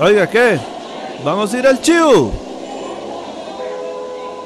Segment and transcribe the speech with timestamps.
[0.00, 0.58] Oiga, ¿qué?
[1.24, 2.32] ¿Vamos a ir al chivo?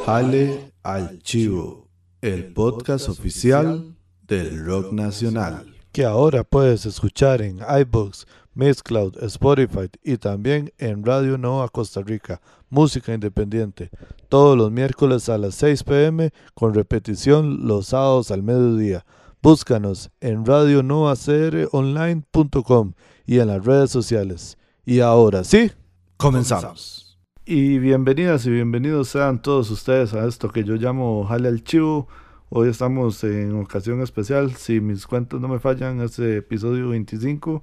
[0.05, 1.89] Jale al chivo,
[2.21, 3.97] el podcast oficial
[4.27, 5.75] del rock nacional.
[5.91, 12.43] Que ahora puedes escuchar en iBooks, Mixcloud, Spotify y también en Radio Nova Costa Rica,
[12.69, 13.89] música independiente,
[14.29, 19.07] todos los miércoles a las 6 pm con repetición los sábados al mediodía.
[19.41, 22.93] Búscanos en radionovacronline.com
[23.25, 24.58] y en las redes sociales.
[24.91, 25.71] Y ahora sí,
[26.17, 27.19] comenzamos.
[27.45, 32.09] Y bienvenidas y bienvenidos sean todos ustedes a esto que yo llamo Jale al Chivo.
[32.49, 37.63] Hoy estamos en ocasión especial, si mis cuentas no me fallan, es episodio 25.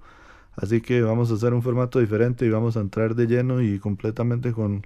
[0.55, 3.79] Así que vamos a hacer un formato diferente y vamos a entrar de lleno y
[3.79, 4.83] completamente con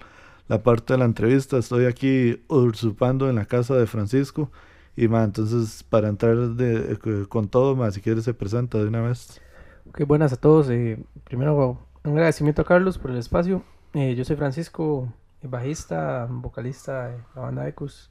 [0.47, 1.57] la parte de la entrevista.
[1.57, 4.49] Estoy aquí usurpando en la casa de Francisco.
[4.95, 8.87] Y más, entonces para entrar de, eh, con todo, más si quieres se presenta de
[8.87, 9.41] una vez.
[9.89, 10.69] Ok, buenas a todos.
[10.69, 13.63] Eh, primero, un agradecimiento a Carlos por el espacio.
[13.93, 15.11] Eh, yo soy Francisco,
[15.41, 18.09] bajista, vocalista de la banda Ecus.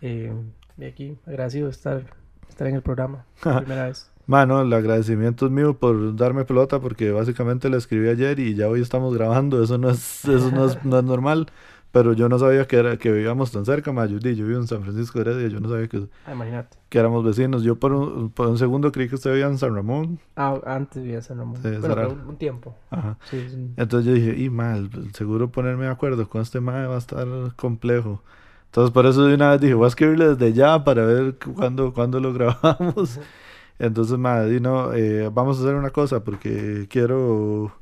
[0.00, 0.32] Eh,
[0.78, 2.02] y aquí, agradecido de estar,
[2.48, 4.10] estar en el programa, primera vez.
[4.26, 8.68] Mano, el agradecimiento es mío por darme pelota porque básicamente le escribí ayer y ya
[8.68, 11.48] hoy estamos grabando, eso no es, eso no es, no es normal,
[11.92, 14.66] pero yo no sabía que, era, que vivíamos tan cerca, ma, yo, yo vivo en
[14.66, 16.76] San Francisco de Heredia, yo no sabía que, Ah, imagínate.
[16.88, 19.74] que éramos vecinos, yo por un, por un segundo creí que usted vivía en San
[19.74, 21.56] Ramón, Ah, antes vivía en San Ramón.
[21.56, 21.94] Sí, bueno, será.
[21.96, 22.74] pero un, un tiempo.
[22.90, 23.18] ajá.
[23.30, 23.36] Sí,
[23.76, 27.26] Entonces yo dije, y mal, seguro ponerme de acuerdo con este mae va a estar
[27.56, 28.22] complejo.
[28.66, 31.54] Entonces por eso de una vez dije, voy a escribirle desde ya para ver cu-
[31.54, 33.18] cuándo, cuándo lo grabamos.
[33.78, 37.72] Entonces, madre, no, eh, vamos a hacer una cosa porque quiero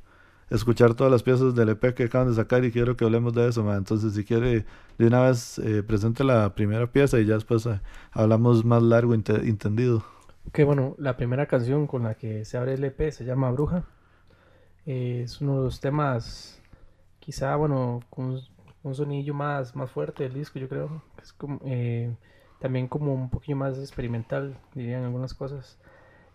[0.51, 3.49] escuchar todas las piezas del EP que acaban de sacar y quiero que hablemos de
[3.49, 3.79] eso, madre.
[3.79, 4.65] Entonces, si quiere,
[4.99, 7.81] de una vez eh, presente la primera pieza y ya después eh,
[8.13, 10.05] hablamos más largo, ente- entendido.
[10.47, 13.85] Ok, bueno, la primera canción con la que se abre el EP se llama Bruja.
[14.87, 16.61] Eh, es uno de los temas,
[17.21, 18.41] quizá, bueno, con
[18.83, 21.03] un, sonillo más, más fuerte del disco, yo creo.
[21.23, 21.61] Es como,
[22.61, 25.79] también como un poquillo más experimental, dirían algunas cosas.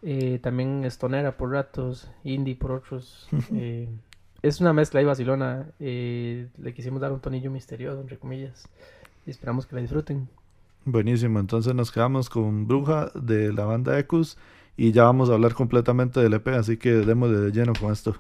[0.04, 3.28] Eh, también estonera por ratos, indie por otros.
[3.56, 3.88] Eh,
[4.42, 5.68] es una mezcla y vacilona.
[5.80, 8.68] eh, le quisimos dar un tonillo misterioso, entre comillas.
[9.26, 10.28] Y esperamos que la disfruten.
[10.86, 14.38] Buenísimo, entonces nos quedamos con Bruja de la banda Ecus
[14.76, 18.18] y ya vamos a hablar completamente del EP, así que démosle de lleno con esto.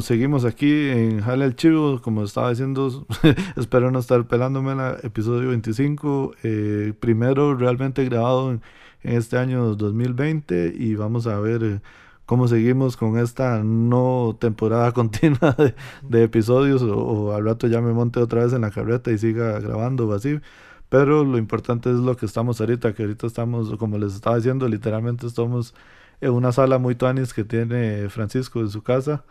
[0.00, 3.06] Seguimos aquí en Jale el Chivo, como estaba diciendo,
[3.56, 8.62] espero no estar pelándome en el episodio 25, eh, primero realmente grabado en,
[9.02, 11.80] este año 2020 y vamos a ver eh,
[12.24, 15.56] cómo seguimos con esta no temporada continua
[16.02, 19.60] de, episodios o, al rato ya me monte otra vez en la carreta y siga
[19.60, 20.40] grabando así.
[20.88, 24.68] Pero lo importante es lo que estamos ahorita, que ahorita estamos, como les estaba diciendo,
[24.68, 25.74] literalmente estamos
[26.20, 29.24] en una sala muy tuanis que tiene Francisco en su casa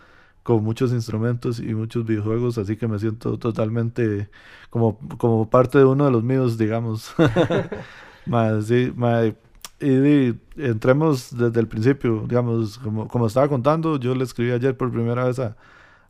[0.46, 4.30] con muchos instrumentos y muchos videojuegos, así que me siento totalmente
[4.70, 7.16] como, como parte de uno de los míos, digamos.
[8.28, 8.94] más, sí,
[9.82, 14.92] y, entremos desde el principio, digamos, como, como estaba contando, yo le escribí ayer por
[14.92, 15.58] primera vez a,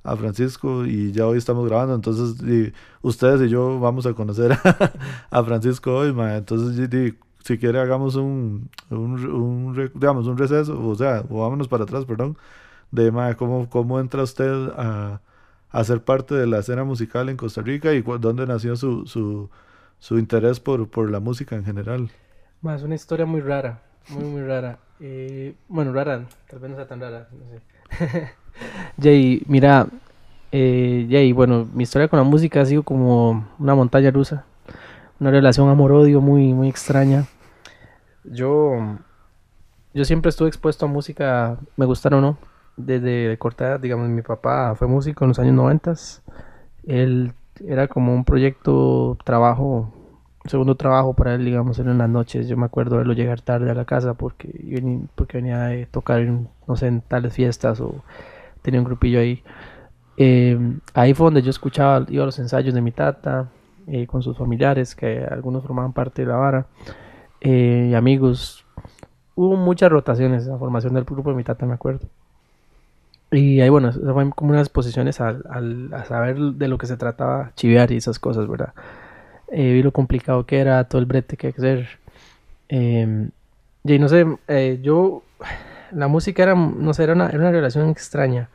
[0.03, 4.51] a Francisco y ya hoy estamos grabando, entonces ustedes y yo vamos a conocer
[5.31, 6.89] a, Francisco hoy, entonces
[7.41, 12.03] si quiere hagamos un, un, un, digamos, un receso, o sea, o vámonos para atrás,
[12.03, 12.35] perdón,
[12.95, 15.19] de ¿cómo, cómo entra usted a,
[15.69, 19.49] a, ser parte de la escena musical en Costa Rica y dónde nació su, su,
[19.99, 22.09] su interés por, por, la música en general.
[22.73, 24.79] Es una historia muy rara, muy, muy rara.
[24.99, 28.31] Eh, bueno, rara, tal vez no sea tan rara, no sé.
[29.01, 29.87] Jay, mira,
[30.51, 34.45] eh, Jay, bueno, mi historia con la música ha sido como una montaña rusa,
[35.19, 37.25] una relación amor-odio muy, muy extraña.
[38.23, 38.97] Yo,
[39.93, 44.75] yo siempre estuve expuesto a música, me gustaron o no desde corta digamos, mi papá
[44.75, 45.93] fue músico en los años 90.
[46.87, 47.33] Él
[47.65, 49.91] era como un proyecto, trabajo,
[50.45, 52.47] segundo trabajo para él, digamos, en las noches.
[52.47, 56.19] Yo me acuerdo de verlo llegar tarde a la casa porque, porque venía a tocar,
[56.21, 58.03] en, no sé, en tales fiestas o
[58.61, 59.43] tenía un grupillo ahí.
[60.17, 63.49] Em, ahí fue donde yo escuchaba, iba a los ensayos de mi tata
[63.87, 66.67] eh, con sus familiares, que algunos formaban parte de la vara,
[67.41, 68.65] eh, y amigos.
[69.35, 72.07] Hubo muchas rotaciones en la formación del grupo de mi tata, me acuerdo.
[73.35, 76.97] Y ahí, bueno, fue como unas posiciones al, al, a saber de lo que se
[76.97, 78.73] trataba, chivear y esas cosas, ¿verdad?
[79.51, 81.87] Eh, vi lo complicado que era, todo el brete que hay que hacer.
[82.69, 83.29] Eh,
[83.83, 85.23] y no sé, eh, yo,
[85.91, 88.49] la música era, no sé, era una, era una relación extraña.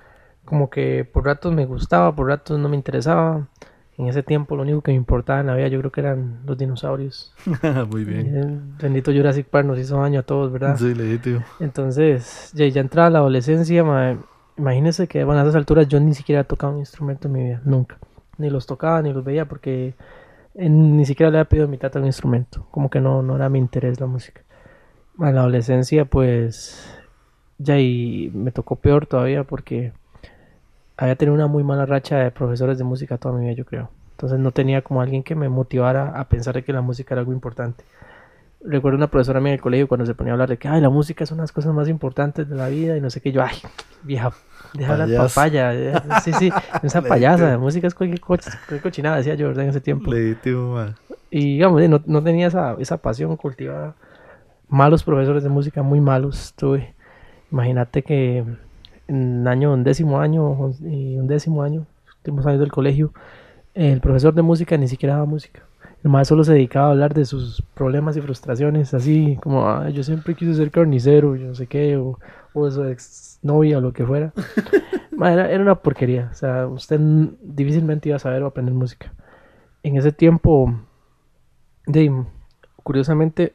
[0.44, 3.46] Como que por ratos me gustaba, por ratos no me interesaba.
[3.96, 6.40] En ese tiempo lo único que me importaba en la vida yo creo que eran
[6.46, 7.34] los dinosaurios.
[7.90, 8.34] Muy bien.
[8.34, 10.76] El bendito Jurassic Park nos hizo daño a todos, ¿verdad?
[10.78, 11.44] Sí, legítimo.
[11.60, 13.84] Entonces, ya, ya entraba la adolescencia,
[14.60, 17.44] Imagínense que, bueno, a esas alturas yo ni siquiera he tocado un instrumento en mi
[17.44, 17.96] vida, nunca.
[18.36, 19.94] Ni los tocaba, ni los veía, porque
[20.54, 22.66] ni siquiera le había pedido a mi tata un instrumento.
[22.70, 24.42] Como que no, no era mi interés la música.
[25.18, 26.94] En la adolescencia, pues,
[27.56, 29.94] ya y me tocó peor todavía porque
[30.98, 33.88] había tenido una muy mala racha de profesores de música toda mi vida, yo creo.
[34.10, 37.32] Entonces no tenía como alguien que me motivara a pensar que la música era algo
[37.32, 37.82] importante.
[38.62, 40.80] Recuerdo una profesora mía en el colegio cuando se ponía a hablar de que, ay,
[40.80, 43.20] la música es una de las cosas más importantes de la vida y no sé
[43.22, 43.56] qué, yo, ay,
[44.02, 44.32] vieja,
[44.74, 45.34] deja la Payasa.
[45.34, 45.74] papaya.
[45.74, 46.52] eh, Sí, sí,
[46.82, 47.56] esa payasa.
[47.58, 49.64] música es cualquier, co- cualquier cochinada, decía yo, ¿verdad?
[49.64, 50.10] En ese tiempo.
[50.12, 50.78] Legítimo.
[51.30, 53.94] Y digamos, no, no tenía esa, esa pasión cultivada.
[54.68, 56.94] Malos profesores de música, muy malos tuve.
[57.50, 58.44] Imagínate que
[59.08, 61.86] en año, un décimo año y un décimo año,
[62.18, 63.12] últimos años del colegio,
[63.74, 65.62] el profesor de música ni siquiera daba música.
[66.02, 69.90] El maestro solo se dedicaba a hablar de sus problemas y frustraciones, así como, "Ah,
[69.90, 72.18] yo siempre quise ser carnicero, yo no sé qué, o,
[72.54, 74.32] o su ex novia o lo que fuera.
[75.12, 76.98] Ma, era, era una porquería, o sea, usted
[77.42, 79.12] difícilmente iba a saber o aprender música.
[79.82, 80.74] En ese tiempo,
[81.86, 82.24] de,
[82.82, 83.54] curiosamente,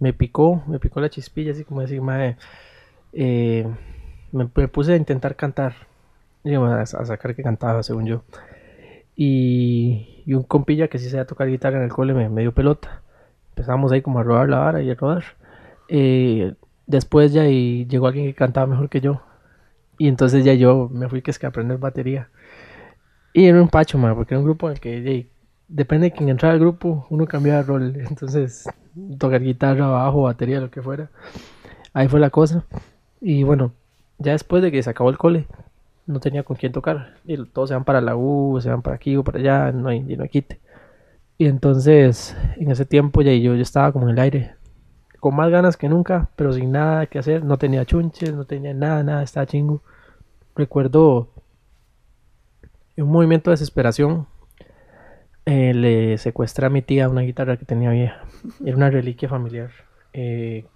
[0.00, 2.36] me picó, me picó la chispilla, así como decir, mae,
[3.12, 3.66] eh,
[4.32, 5.74] me, me puse a intentar cantar,
[6.44, 8.22] digamos, a, a sacar que cantaba, según yo.
[9.16, 12.52] Y, y un compilla que sí sabía tocar guitarra en el cole me, me dio
[12.52, 13.02] pelota.
[13.50, 15.24] Empezamos ahí como a rodar la vara y a rodar.
[15.88, 16.54] Eh,
[16.86, 19.22] después ya y llegó alguien que cantaba mejor que yo.
[19.98, 22.28] Y entonces ya yo me fui que es que a aprender batería.
[23.32, 25.28] Y era un pacho, man, porque era un grupo en el que de-
[25.68, 27.96] depende de quién entrara al grupo, uno cambiaba de rol.
[28.08, 28.66] Entonces,
[29.18, 31.10] tocar guitarra, bajo, batería, lo que fuera.
[31.92, 32.64] Ahí fue la cosa.
[33.20, 33.72] Y bueno,
[34.18, 35.46] ya después de que se acabó el cole,
[36.06, 37.14] no tenía con quién tocar.
[37.24, 39.88] Y todos se van para la U, se van para aquí o para allá, no
[39.88, 40.60] hay, y no hay quite.
[41.38, 44.54] Y entonces, en ese tiempo ya yo, yo estaba como en el aire,
[45.20, 47.44] con más ganas que nunca, pero sin nada que hacer.
[47.44, 49.82] No tenía chunches, no tenía nada, nada, estaba chingo.
[50.54, 51.28] Recuerdo
[52.96, 54.26] un movimiento de desesperación,
[55.46, 58.24] eh, le secuestré a mi tía una guitarra que tenía vieja.
[58.64, 59.70] Era una reliquia familiar.
[60.12, 60.66] Eh,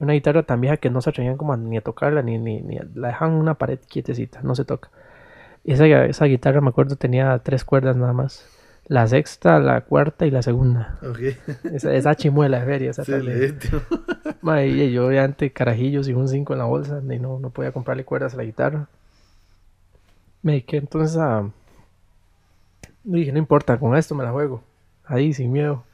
[0.00, 2.60] una guitarra tan vieja que no se atrevían como a- ni a tocarla, ni, ni,
[2.60, 4.90] ni a- la dejan en una pared quietecita, no se toca.
[5.64, 8.46] Y esa, esa guitarra, me acuerdo, tenía tres cuerdas nada más.
[8.86, 10.98] La sexta, la cuarta y la segunda.
[11.02, 11.18] Ok.
[11.74, 13.04] Esa, esa chimuela de feria, esa.
[14.40, 17.72] Ma, y yo obviamente carajillos y un 5 en la bolsa y no, no podía
[17.72, 18.86] comprarle cuerdas a la guitarra.
[20.42, 21.50] Me dediqué entonces a...
[23.04, 24.62] Dije, no importa, con esto me la juego.
[25.04, 25.84] Ahí, sin miedo.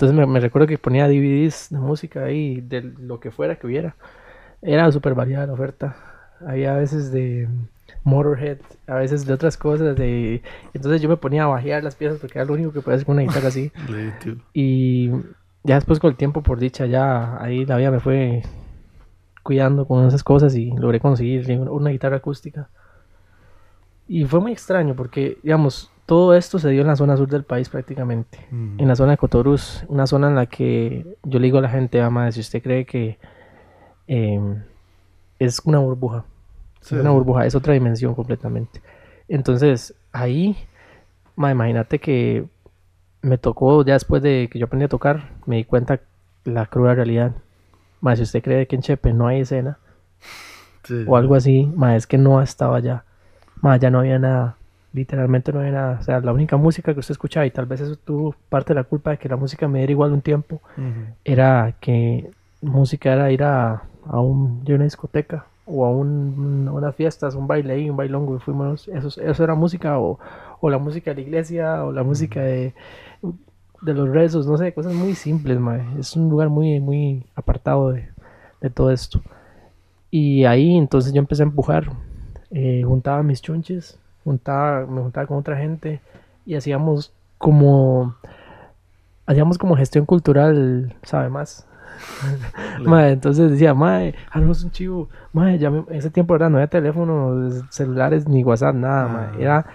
[0.00, 3.96] Entonces me, recuerdo que ponía DVDs de música ahí, de lo que fuera que hubiera.
[4.62, 5.94] Era súper variada la oferta.
[6.40, 7.46] Había a veces de
[8.02, 9.94] Motorhead, a veces de otras cosas.
[9.96, 10.42] de
[10.72, 13.04] Entonces yo me ponía a bajear las piezas porque era lo único que podía hacer
[13.04, 13.70] con una guitarra así.
[14.54, 15.10] Y
[15.64, 18.40] ya después con el tiempo, por dicha, ya ahí la vida me fue
[19.42, 22.70] cuidando con esas cosas y logré conseguir una guitarra acústica.
[24.08, 27.44] Y fue muy extraño porque, digamos, todo esto se dio en la zona sur del
[27.44, 28.36] país prácticamente.
[28.50, 28.80] Mm.
[28.80, 31.68] En la zona de Cotorús, una zona en la que yo le digo a la
[31.68, 33.16] gente, ama, si usted cree que
[34.08, 34.60] em,
[35.38, 36.24] es una burbuja,
[36.80, 36.96] Sí.
[36.96, 38.82] es una burbuja, es otra dimensión completamente.
[39.28, 40.56] Entonces, ahí,
[41.36, 42.44] ma, imagínate que
[43.22, 46.00] me tocó, ya después de que yo aprendí a tocar, me di cuenta
[46.42, 47.36] la cruda realidad.
[48.16, 49.78] Si usted cree que en Chepe no hay escena
[50.82, 51.04] Sí.
[51.06, 53.04] o algo así, es que no estaba allá.
[53.80, 54.56] Ya no había nada.
[54.92, 55.98] Literalmente no había nada.
[56.00, 58.80] O sea, la única música que usted escuchaba, y tal vez eso tuvo parte de
[58.80, 61.14] la culpa de que la música me diera igual un tiempo, Ujú.
[61.24, 62.30] era que
[62.62, 67.46] música era ir a, a un, a una discoteca o a un, unas fiestas, un
[67.46, 70.18] baile ahí, un bailongo, y fuimos, eso, eso era música, o,
[70.60, 72.74] o la música de la iglesia, o la música de,
[73.82, 75.82] de los rezos, no sé, cosas muy simples, mae.
[76.00, 78.08] es un lugar muy, muy apartado de,
[78.60, 79.20] de todo esto.
[80.10, 81.92] Y ahí entonces yo empecé a empujar,
[82.50, 86.00] eh, juntaba mis chunches, juntaba, me juntaba con otra gente
[86.46, 88.14] y hacíamos como
[89.26, 91.66] hacíamos como gestión cultural, sabe más.
[93.10, 95.08] Entonces decía, mae, hagamos un chivo.
[95.32, 96.50] Mae, ya me- en ese tiempo ¿verdad?
[96.50, 99.32] no había teléfonos celulares ni WhatsApp, nada.
[99.32, 99.36] Ah.
[99.38, 99.66] Era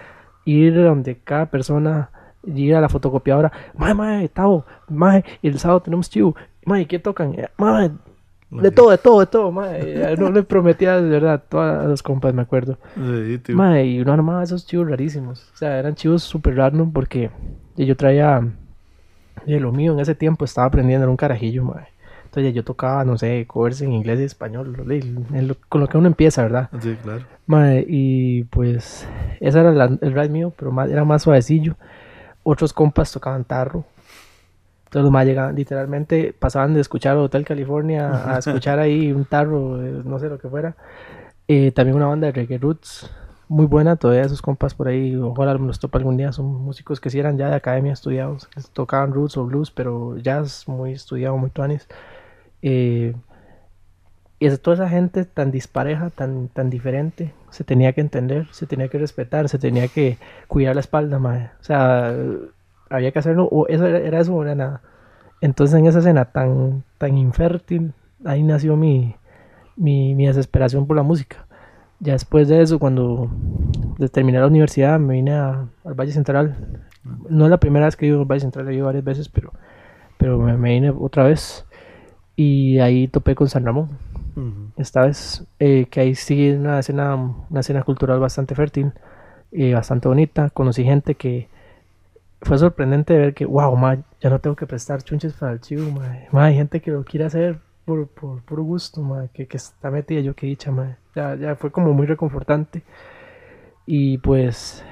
[0.44, 2.10] ir donde cada persona,
[2.44, 4.64] ir a la fotocopiadora, mae, mae, Tavo,
[5.42, 6.36] y el sábado tenemos chivo.
[6.64, 7.34] Mae, ¿qué tocan?
[7.34, 7.90] Eh, Mae,
[8.50, 10.16] de todo, de todo, de todo, mae.
[10.18, 12.78] No le prometía, de verdad, todos los compas, me acuerdo.
[12.96, 13.62] Legítimo.
[13.62, 15.50] Mae, y uno armaba esos chivos rarísimos.
[15.54, 17.30] O sea, eran chivos súper random porque
[17.76, 18.46] yo traía.
[19.46, 21.86] Y lo mío en ese tiempo estaba aprendiendo, era un carajillo, mae.
[22.24, 26.06] Entonces yo tocaba, no sé, covers en inglés y español, lo- con lo que uno
[26.08, 26.68] empieza, ¿verdad?
[26.80, 27.22] Sí, claro.
[27.46, 29.06] Mae, y pues,
[29.40, 31.76] ese era la- el ride mío, pero más, era más suavecillo.
[32.42, 33.84] Otros compas tocaban tarro.
[34.96, 39.82] Entonces los más llegaban, literalmente pasaban de escuchar Hotel California a escuchar ahí un tarro,
[39.82, 40.74] eh, no sé lo que fuera.
[41.48, 43.10] Eh, también una banda de reggae roots,
[43.46, 47.10] muy buena, todavía esos compas por ahí, ojalá los tope algún día, son músicos que
[47.10, 51.36] sí eran ya de academia estudiados, que tocaban roots o blues, pero jazz muy estudiado,
[51.36, 51.86] muy tuanis.
[52.62, 53.14] Eh,
[54.38, 58.66] y es- toda esa gente tan dispareja, tan, tan diferente, se tenía que entender, se
[58.66, 61.50] tenía que respetar, se tenía que cuidar la espalda, mae.
[61.60, 62.14] O sea,
[62.90, 64.82] había que hacerlo, o eso era, era eso o era nada.
[65.40, 67.92] Entonces en esa escena tan, tan infértil,
[68.24, 69.16] ahí nació mi,
[69.76, 71.46] mi, mi desesperación por la música.
[72.00, 73.30] Ya después de eso, cuando
[74.12, 76.56] terminé la universidad, me vine a- al Valle Central.
[77.28, 79.28] No es la primera vez que he ido al Valle Central, he ido varias veces,
[79.28, 79.52] pero,
[80.18, 81.64] pero me, me vine otra vez.
[82.36, 83.90] Y ahí topé con San Ramón.
[84.36, 84.70] Ujú.
[84.76, 88.92] Esta vez, eh, que ahí sí es una escena, una escena cultural bastante fértil,
[89.50, 90.50] y bastante bonita.
[90.50, 91.48] Conocí gente que
[92.42, 95.90] fue sorprendente ver que, wow, ma, ya no tengo que prestar chunches para el chivo,
[95.90, 96.18] ma.
[96.32, 99.90] Ma, hay gente que lo quiere hacer por, por puro gusto, ma, que, que está
[99.90, 100.98] metida, yo que dicha, ma.
[101.14, 102.82] Ya, ya fue como muy reconfortante.
[103.86, 104.84] Y pues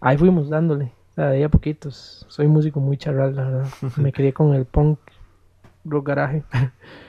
[0.00, 2.26] ahí fuimos dándole, de ahí a poquitos.
[2.28, 3.68] Soy músico muy charral, la verdad.
[3.96, 4.98] Me crié con el punk
[5.84, 6.44] rock garaje.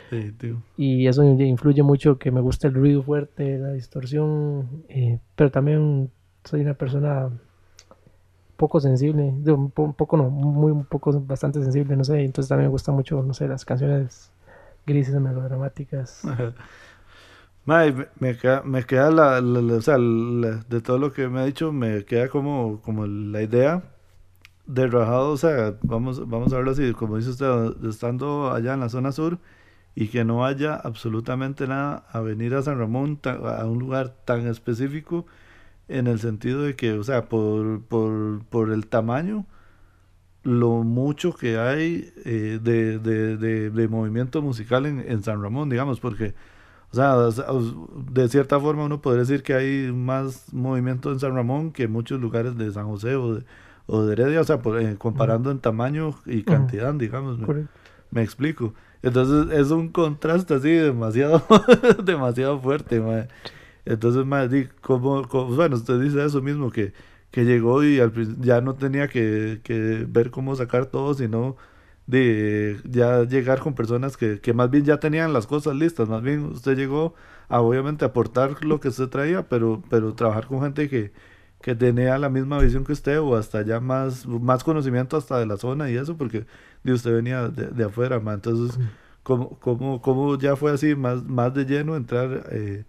[0.10, 0.62] Sí, tío.
[0.78, 6.12] Y eso influye mucho que me gusta el ruido fuerte, la distorsión, eh, pero también
[6.44, 7.30] soy una persona
[8.62, 12.50] poco sensible, de un, un poco no, muy un poco bastante sensible, no sé, entonces
[12.50, 14.32] también me gustan mucho, no sé, las canciones
[14.88, 16.32] grises, melodramáticas.
[17.66, 21.14] Mae, me, me queda, me queda la, la- la- o sea, la- de todo lo
[21.14, 23.84] que me ha dicho, me queda como, como la idea
[24.68, 28.82] de rajado, o sea, vamos, vamos a verlo así, como dice usted, estando allá en
[28.82, 29.40] la zona sur
[29.96, 34.16] y que no haya absolutamente nada a venir a San Ramón, ta- a un lugar
[34.26, 35.26] tan específico,
[35.98, 39.46] en el sentido de que, o sea, por, por, por el tamaño,
[40.44, 45.70] lo mucho que hay eh, de, de, de, de movimiento musical en, en San Ramón,
[45.70, 46.34] digamos, porque...
[46.92, 47.16] O sea,
[48.12, 51.92] de cierta forma uno podría decir que hay más movimiento en San Ramón que en
[51.94, 53.46] muchos lugares de San José o de,
[53.88, 57.46] o de Heredia, o sea, por- eh, comparando en tamaño y cantidad, digamos, me,
[58.12, 58.74] me explico.
[59.04, 61.42] Entonces es un contraste así demasiado,
[62.04, 63.30] demasiado fuerte, mae.
[63.86, 66.94] Entonces, di, como, como- bueno, usted dice eso mismo, que,
[67.32, 68.12] que llegó y al
[68.42, 71.56] ya no tenía que, que ver cómo sacar todo, sino
[72.08, 76.22] de ya llegar con personas que, que más bien ya tenían las cosas listas, más
[76.22, 77.14] bien usted llegó
[77.48, 81.12] a obviamente aportar lo que usted traía, pero, pero trabajar con gente que,
[81.62, 85.46] que tenía la misma visión que usted o hasta ya más, más conocimiento hasta de
[85.46, 86.46] la zona y eso, porque
[86.84, 88.34] de usted venía de, de afuera, ma.
[88.34, 88.80] Entonces,
[89.24, 92.86] ¿cómo, cómo, cómo ya fue así más, más de lleno entrar eh,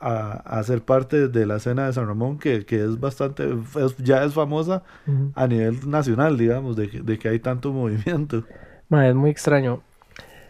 [0.00, 3.44] a, a ser parte de la escena de San Ramón, que, que es bastante,
[3.80, 5.32] es- ya es famosa Ujú.
[5.34, 8.44] a nivel nacional, digamos, de que, de que hay tanto movimiento.
[8.88, 9.80] Ma, es muy extraño.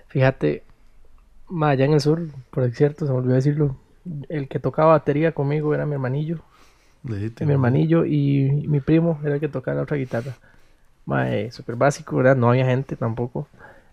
[0.08, 0.64] Fíjate,
[1.48, 3.76] ma, allá en el sur, por cierto, se me olvidó decirlo,
[4.28, 6.40] el que tocaba batería conmigo era mi hermanillo.
[7.04, 7.46] Legítimo.
[7.46, 10.34] mi hermanillo y mi primo era el que tocaba la otra guitarra.
[11.06, 12.36] Mae, súper básico, ¿verdad?
[12.36, 13.48] No había gente tampoco.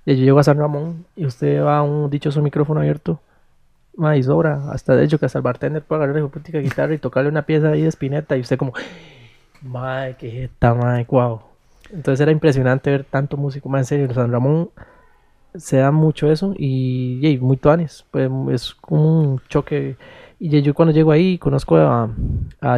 [0.06, 3.20] Y yo llego a San Ramón y usted va a un dichoso micrófono abierto.
[3.95, 4.71] Mae, y sobra.
[4.71, 7.69] Hasta de hecho que hasta el bartender puede agarrar la guitarra y tocarle una pieza
[7.69, 8.73] ahí de espineta y usted como,
[9.62, 11.41] mae, qué jeta, mae, wow.
[11.91, 14.69] Entonces era impresionante ver tanto músico, mae, en serio, San Ramón
[15.56, 19.97] se da mucho eso y, muy tuanes, pues es como un choque.
[20.39, 22.10] Y yo cuando llego ahí conozco a,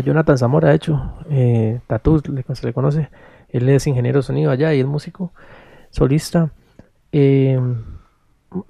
[0.04, 2.21] Jonathan Zamora, de hecho, eh, Tatú
[2.54, 3.10] se le conoce,
[3.49, 5.32] él es ingeniero de sonido allá y es músico,
[5.89, 6.51] solista.
[7.12, 7.60] eh,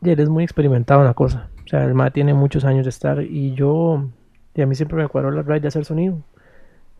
[0.02, 2.86] y él es muy experimentado en la cosa, o sea, el ma tiene muchos años
[2.86, 4.06] de estar y yo,
[4.54, 6.18] y a mí siempre me cuadró la ride de hacer sonido.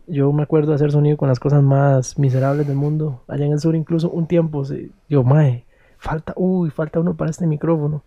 [0.06, 3.22] Yo me acuerdo de hacer sonido con las cosas más miserables del mundo.
[3.28, 5.64] Allá en el sur, incluso un tiempo, se- yo, mae,
[5.98, 8.02] falta, uy, falta uno para este micrófono.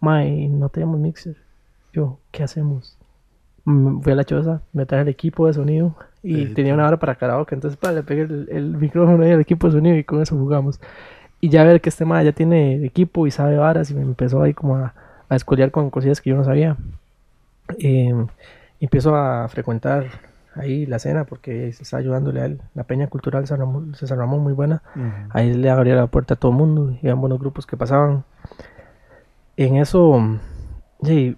[0.00, 1.36] Mae, no tenemos mixer.
[1.92, 2.96] Yo, ¿qué hacemos?
[3.64, 6.98] Mm, Fui a la choza, me traje el equipo de sonido y tenía una hora
[6.98, 7.54] para karaoke.
[7.54, 10.36] Entonces, para, le pegué el, el micrófono y el equipo de sonido y con eso
[10.36, 10.80] jugamos.
[11.40, 14.42] Y ya ver que este mae ya tiene equipo y sabe varas y me empezó
[14.42, 14.94] ahí como a,
[15.28, 16.76] a escolear con cosillas que yo no sabía.
[17.78, 18.14] Eh,
[18.80, 20.06] empiezo a frecuentar
[20.54, 22.60] ahí la cena porque se está ayudándole a él.
[22.74, 24.82] La Peña Cultural San Ramón, San Ramón muy buena.
[24.94, 25.30] Ujú.
[25.30, 26.96] Ahí le abría la puerta a todo el mundo.
[27.02, 28.24] Eran buenos grupos que pasaban.
[29.56, 30.38] En eso,
[31.02, 31.36] sí,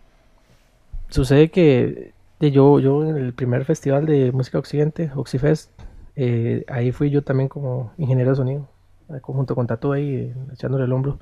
[1.09, 5.70] sucede que yo, yo en el primer festival de música occidente, Oxifest,
[6.16, 8.68] eh, ahí fui yo también como ingeniero de sonido,
[9.11, 11.18] eh, junto con Tato ahí, eh, echándole el hombro.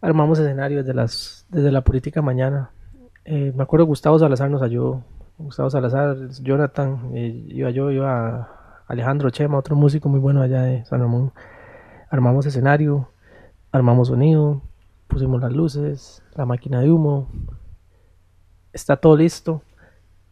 [0.00, 2.70] Armamos escenarios desde, las, desde la política mañana.
[3.24, 5.04] Eh, me acuerdo Gustavo Salazar nos ayudó.
[5.38, 10.84] Gustavo Salazar, Jonathan, eh, iba yo, iba Alejandro Chema, otro músico muy bueno allá de
[10.84, 11.32] San Ramón.
[12.10, 13.08] Armamos escenario,
[13.72, 14.62] armamos sonido,
[15.06, 17.30] pusimos las luces, la máquina de humo.
[18.72, 19.62] Está todo listo.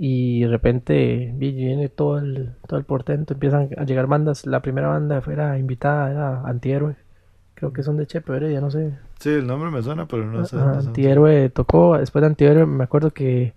[0.00, 4.46] Y de repente vi- viene todo el, todo el portento, empiezan a llegar bandas.
[4.46, 6.96] La primera banda fuera invitada era Antihéroe.
[7.58, 8.92] Creo que son de Chepe Heredia, no sé.
[9.18, 10.56] Sí, el nombre me suena, pero no sé.
[10.56, 10.78] Ajá.
[10.78, 13.52] Antihéroe tocó, después de Antihéroe me acuerdo que,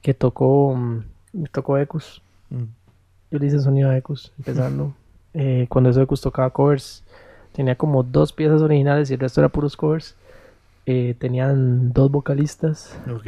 [0.00, 2.22] que tocó, mm, tocó Ecus.
[2.48, 2.62] Mm.
[3.30, 4.94] Yo le hice sonido a Ecus, empezando.
[5.36, 7.02] Eh, cuando eso Ecus tocaba covers,
[7.50, 10.14] tenía como dos piezas originales y el resto era puros covers.
[10.86, 12.96] Eh, tenían dos vocalistas.
[13.12, 13.26] Ok.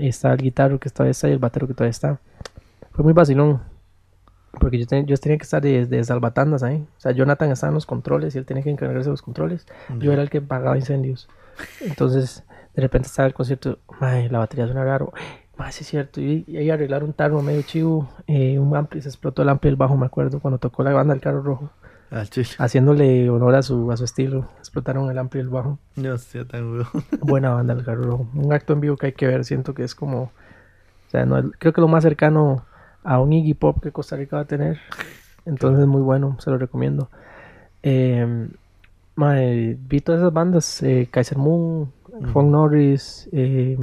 [0.00, 2.18] Estaba el guitarro que todavía está y el batero que todavía está.
[2.90, 3.60] fue muy vacilón.
[4.58, 6.84] Porque yo, ten- yo tenía que estar de, de salvatandas ahí.
[6.96, 9.66] O sea, Jonathan estaba en los controles y él tenía que encargarse de los controles.
[9.98, 11.28] Yo era el que pagaba incendios.
[11.80, 15.12] Entonces, de repente estaba el concierto, "Mae, la batería suena raro.
[15.56, 16.20] Mae, sí es cierto.
[16.20, 19.68] Y, y ahí arreglar un tarno medio chivo, eh, un ampli, se explotó el ampli
[19.70, 21.70] del bajo, me acuerdo, cuando tocó la banda del carro rojo.
[22.30, 22.48] Chile.
[22.58, 24.48] Haciéndole honor a su, a su estilo.
[24.58, 25.78] Explotaron el ampli del bajo.
[25.94, 26.86] No sé, tan weón.
[27.20, 28.26] Buena banda del carro rojo.
[28.34, 30.22] Un acto en vivo que hay que ver, siento que es como...
[30.22, 32.64] O sea, no, creo que lo más cercano
[33.04, 34.78] a un Iggy Pop que Costa Rica va a tener.
[35.46, 37.08] Entonces, muy bueno, se lo recomiendo.
[37.82, 38.48] Eh,
[39.16, 41.92] vi todas esas bandas, eh, Kaiser Moon,
[42.32, 43.78] Funk Norris, eh,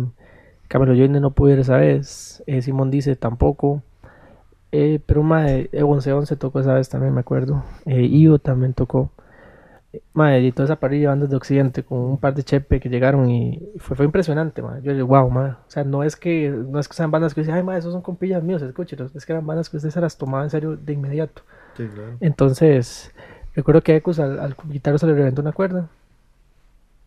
[0.67, 3.81] Camilo Joyner no pude ir esa vez, eh, Simón dice tampoco.
[4.69, 7.63] Pero mae, Egon Seon se tocó esa vez también, me acuerdo.
[7.85, 9.09] Io también tocó.
[10.13, 12.89] Mae, y toda esa parrilla de bandas de Occidente con un par de chepe que
[12.89, 14.81] llegaron y fue, fue impresionante, mae.
[14.81, 15.51] Yo digo, wow, mae.
[15.51, 17.93] O sea, no es que no es que sean bandas que dicen, ay, mae, esos
[17.93, 19.15] son compillas míos, escúchelos.
[19.15, 21.43] Es que eran bandas que usted se las tomaba en serio de inmediato.
[21.75, 22.17] Sí, claro.
[22.19, 23.11] Entonces,
[23.55, 25.89] recuerdo que a Ecos al, al guitarro se le reventó una cuerda.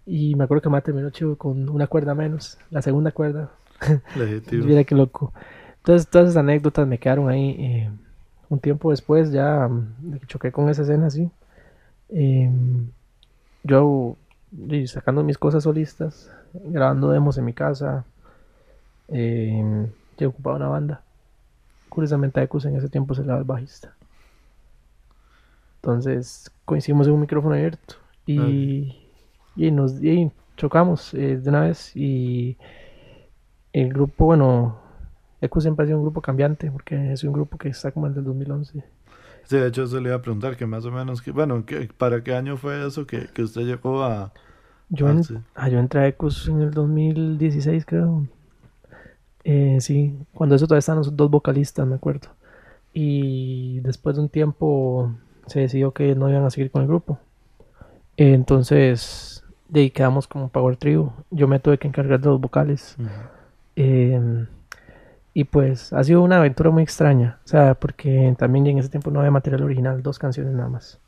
[0.06, 3.50] Y me acuerdo que Mate terminó chivo con una cuerda menos, la segunda cuerda.
[4.14, 4.64] Legítimo.
[4.66, 5.32] Mira qué loco.
[5.78, 7.50] Entonces, todas esas anécdotas me quedaron ahí.
[7.58, 7.90] eh,
[8.48, 11.30] un tiempo después ya mm, choqué con esa escena así.
[12.12, 12.50] Eh,
[13.62, 14.16] yo
[14.86, 18.04] sacando mis cosas solistas, grabando demos en mi casa.
[19.08, 21.02] Eh, yo ocupaba una banda.
[21.88, 23.94] Curiosamente a Ecus en ese tiempo se le daba el bajista.
[25.76, 27.94] Entonces coincidimos en un micrófono abierto
[28.26, 29.08] y,
[29.56, 32.58] y nos y chocamos eh, de una vez y
[33.72, 34.78] el grupo, bueno,
[35.40, 38.20] Eco siempre ha sido un grupo cambiante porque es un grupo que está como desde
[38.20, 38.84] el 2011.
[39.50, 41.88] Sí, de hecho, eso le iba a preguntar que más o menos, que, bueno, que,
[41.88, 44.32] ¿para qué año fue eso que, que usted llegó a...
[44.90, 45.34] Yo, Ah, sí.
[45.54, 48.26] ah, yo entré a Ecos en el 2016, creo.
[49.44, 52.28] Eh, sí, cuando eso todavía estaban los dos vocalistas, me acuerdo.
[52.92, 55.12] Y después de un tiempo
[55.46, 57.20] se decidió que no iban a seguir con el grupo.
[58.16, 61.14] Eh, entonces, de ahí quedamos como Power Trio.
[61.30, 62.98] Yo me tuve que encargar de los vocales.
[63.76, 64.46] Eh,
[65.40, 67.38] y pues ha sido una aventura muy extraña.
[67.46, 70.98] O sea, porque también en ese tiempo no había material original, dos canciones nada más.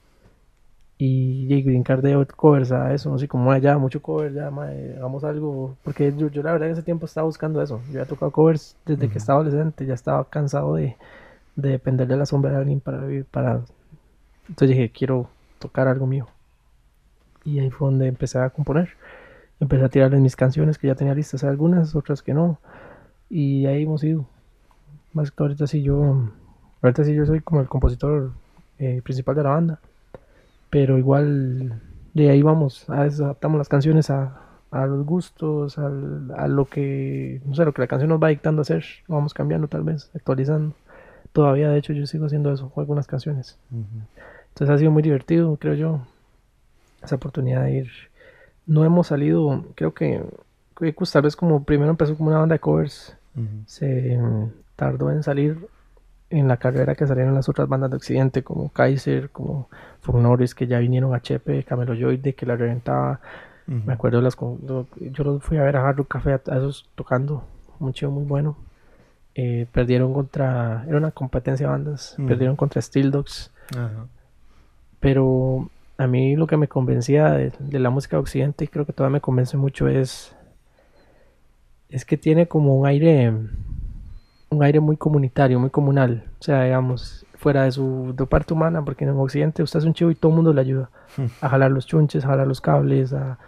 [0.96, 4.94] Y, y brincar de covers a eso, así como "Mae, ya mucho cover, ya mae,
[4.96, 5.76] hagamos algo.
[5.84, 7.80] Porque yo, yo la verdad en ese tiempo estaba buscando eso.
[7.86, 10.96] Yo había tocado covers desde que estaba adolescente, ya estaba cansado de,
[11.56, 13.26] de depender de la sombra de alguien para vivir.
[13.26, 13.62] Para...
[14.48, 15.28] Entonces dije, quiero
[15.60, 16.28] tocar algo mío.
[17.44, 18.90] Y ahí fue donde empecé a componer.
[19.60, 22.58] Empecé a tirarles mis canciones que ya tenía listas, algunas, otras que no.
[23.32, 24.26] Y ahí hemos ido.
[25.14, 26.28] Más que ahorita sí yo,
[26.82, 28.32] ahorita sí yo soy como el compositor
[28.78, 29.80] eh, principal de la banda.
[30.70, 31.80] Pero igual
[32.14, 34.40] de ahí vamos, a veces adaptamos las canciones a,
[34.70, 38.28] a los gustos, al- a lo que, no sé, lo que la canción nos va
[38.28, 38.84] dictando hacer.
[39.08, 40.74] Lo vamos cambiando tal vez, actualizando.
[41.32, 43.58] Todavía de hecho yo sigo haciendo eso, con algunas canciones.
[43.70, 46.00] Entonces ha sido muy divertido, creo yo,
[47.02, 47.90] esa oportunidad de ir.
[48.66, 50.22] No hemos salido, creo que
[51.12, 53.16] tal vez como primero empezó como una banda de covers,
[53.66, 55.68] se mm, tardó en salir
[56.32, 59.68] en la carrera que salieron las otras bandas de Occidente como Kaiser, como
[60.00, 63.20] Funk Norris, que ya vinieron a Chepe, Camelo Joyde, que la reventaba.
[63.66, 67.44] Me acuerdo las yo los fui a ver a Hard Rock Café a, esos tocando,
[67.78, 68.56] un chido muy bueno.
[69.34, 73.50] Eh, perdieron contra, era una competencia de bandas, perdieron contra Steel Dogs.
[75.00, 78.84] Pero a mí lo que me convencía de, de la música de Occidente, y creo
[78.84, 80.34] que todavía me convence mucho, es,
[81.92, 83.30] es que tiene como un aire,
[84.48, 86.24] un aire muy comunitario, muy comunal.
[86.40, 90.10] O sea, digamos, fuera de su parte humana, porque en Occidente usted es un chivo
[90.10, 90.90] y todo el mundo le ayuda
[91.40, 93.38] a jalar los chunches, a jalar los cables, a,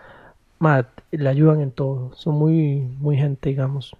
[0.59, 2.15] ma, le ayudan en todo.
[2.15, 3.97] Son muy, muy gente, digamos.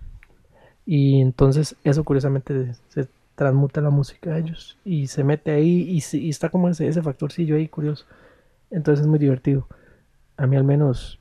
[0.85, 6.17] Y entonces eso curiosamente se transmuta la música de ellos y se mete ahí y,
[6.19, 8.05] y está como ese, ese factorcillo ahí curioso.
[8.71, 9.67] Entonces es muy divertido.
[10.37, 11.19] A mí al menos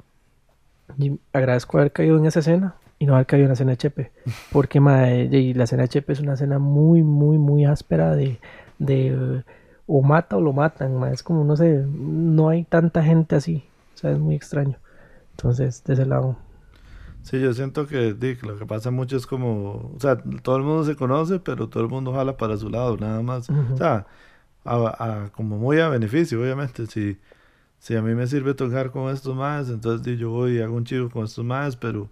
[1.31, 4.11] agradezco haber caído en esa escena y no haber caído en la escena de Chepe.
[4.49, 8.39] Porque mae, y la escena de Chepe es una escena muy, muy, muy áspera de,
[8.79, 9.43] de
[9.87, 11.03] o mata o lo matan.
[11.13, 13.63] Es como, no sé, no hay tanta gente así.
[13.95, 14.77] O sea, es muy extraño.
[15.31, 16.37] Entonces, de ese lado.
[17.21, 20.63] Sí, yo siento que di, lo que pasa mucho es como, o sea, todo el
[20.63, 23.51] mundo se conoce, pero todo el mundo jala para su lado, nada más.
[23.73, 24.07] O sea,
[24.65, 26.87] a, a- como muy a beneficio, obviamente.
[26.87, 27.19] Si,
[27.79, 30.85] si a mí me sirve tocar con estos más, entonces yo voy y hago un
[30.85, 32.09] chivo con estos más, pero,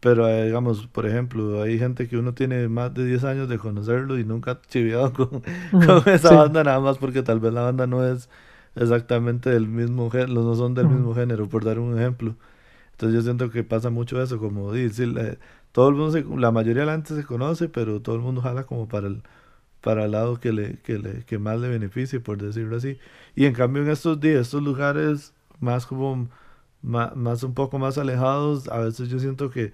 [0.00, 3.58] pero eh, digamos, por ejemplo, hay gente que uno tiene más de 10 años de
[3.58, 5.42] conocerlo y nunca ha chiviado con,
[6.06, 6.34] esa sí.
[6.34, 8.28] banda, nada más porque tal vez la banda no es
[8.76, 12.36] exactamente del mismo género, no son del mismo género, por dar un ejemplo.
[12.92, 15.38] Entonces yo siento que pasa mucho eso, como di, sí, le-
[15.72, 18.40] todo el mundo, se- la mayoría de la gente se conoce, pero todo el mundo
[18.42, 19.22] jala como para el,
[19.80, 22.98] para el lado que le, que le, que más le beneficie, por decirlo así.
[23.34, 26.28] Y en cambio en estos días, estos lugares más como,
[26.86, 29.72] más, un poco más alejados, a veces yo siento que,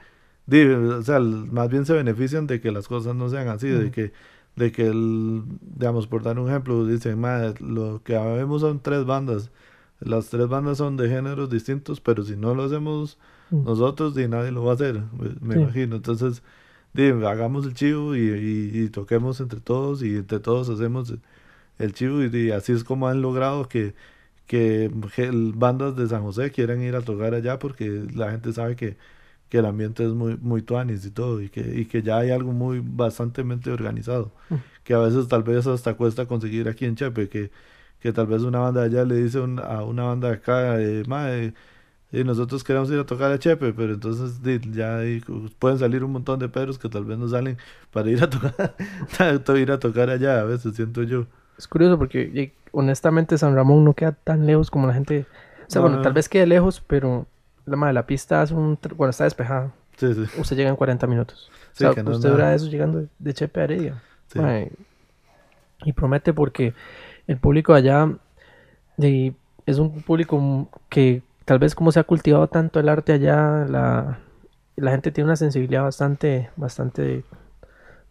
[0.50, 4.12] o sea, más bien se benefician de que las cosas no sean así, de que,
[4.56, 9.04] de que el, digamos, por dar un ejemplo, dicen, "Ma, lo que vemos son tres
[9.06, 9.50] bandas.
[10.00, 13.18] Las tres bandas son de géneros distintos, pero si no lo hacemos
[13.50, 13.64] Mm.
[13.64, 15.02] nosotros, y nadie lo va a hacer,
[15.40, 15.60] me, Sí.
[15.60, 15.96] imagino.
[15.96, 16.42] Entonces,
[16.94, 21.14] di, hagamos el chivo y, y- y toquemos entre todos y entre todos hacemos
[21.78, 23.94] el, chivo y, así es como han logrado que,
[24.52, 24.90] que
[25.64, 28.96] bandas de San José quieran ir a tocar allá porque la gente sabe que,
[29.48, 32.30] que el ambiente es muy, muy tuanis y todo y que, y que ya hay
[32.30, 34.56] algo muy bastantemente organizado Mm.
[34.84, 37.50] que a veces tal vez hasta cuesta conseguir aquí en Chepe que,
[38.00, 40.80] que tal vez una banda de allá le dice un- a una banda de acá
[40.80, 41.54] eh, "Mae,
[42.12, 44.40] y nosotros queremos ir a tocar a Chepe, pero entonces
[44.72, 45.00] ya
[45.58, 47.56] pueden salir un montón de perros que tal vez no salen
[47.92, 48.76] para ir a tocar,
[49.62, 51.26] ir a tocar allá, a veces siento yo.
[51.62, 55.26] Es curioso porque honestamente San Ramón no queda tan lejos como la gente.
[55.68, 56.02] O sea, No, bueno, no.
[56.02, 57.24] tal vez quede lejos, pero
[57.66, 58.74] la, madre, la pista hace un.
[58.74, 61.52] Cuando está despejada, Sí, sí, usted llega en 40 minutos.
[61.72, 64.02] Sí, o sea, que no es usted dura eso llegando de, Chepe a Heredia.
[65.84, 66.74] y promete porque
[67.28, 68.10] el público allá
[68.96, 73.64] de- es un público que tal vez como se ha cultivado tanto el arte allá,
[73.68, 74.18] la,
[74.74, 77.22] la gente tiene una sensibilidad bastante, bastante,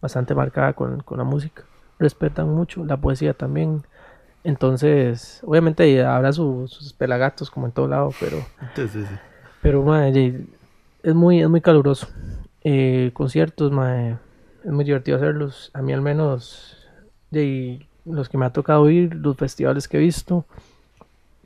[0.00, 1.64] bastante marcada con, con la música.
[2.02, 3.82] Respetan mucho la poesía también.
[4.44, 8.38] Entonces, obviamente habrá su- sus pelagatos como en todo lado, pero
[8.76, 9.04] Sí,
[9.62, 10.46] pero mae, ye-
[11.04, 12.08] es muy, es muy caluroso.
[12.64, 14.16] Eh, conciertos, mae,
[14.64, 15.70] es muy divertido hacerlos.
[15.74, 16.76] A mí al menos,
[17.30, 20.44] de los que me ha tocado ir, los festivales que he visto,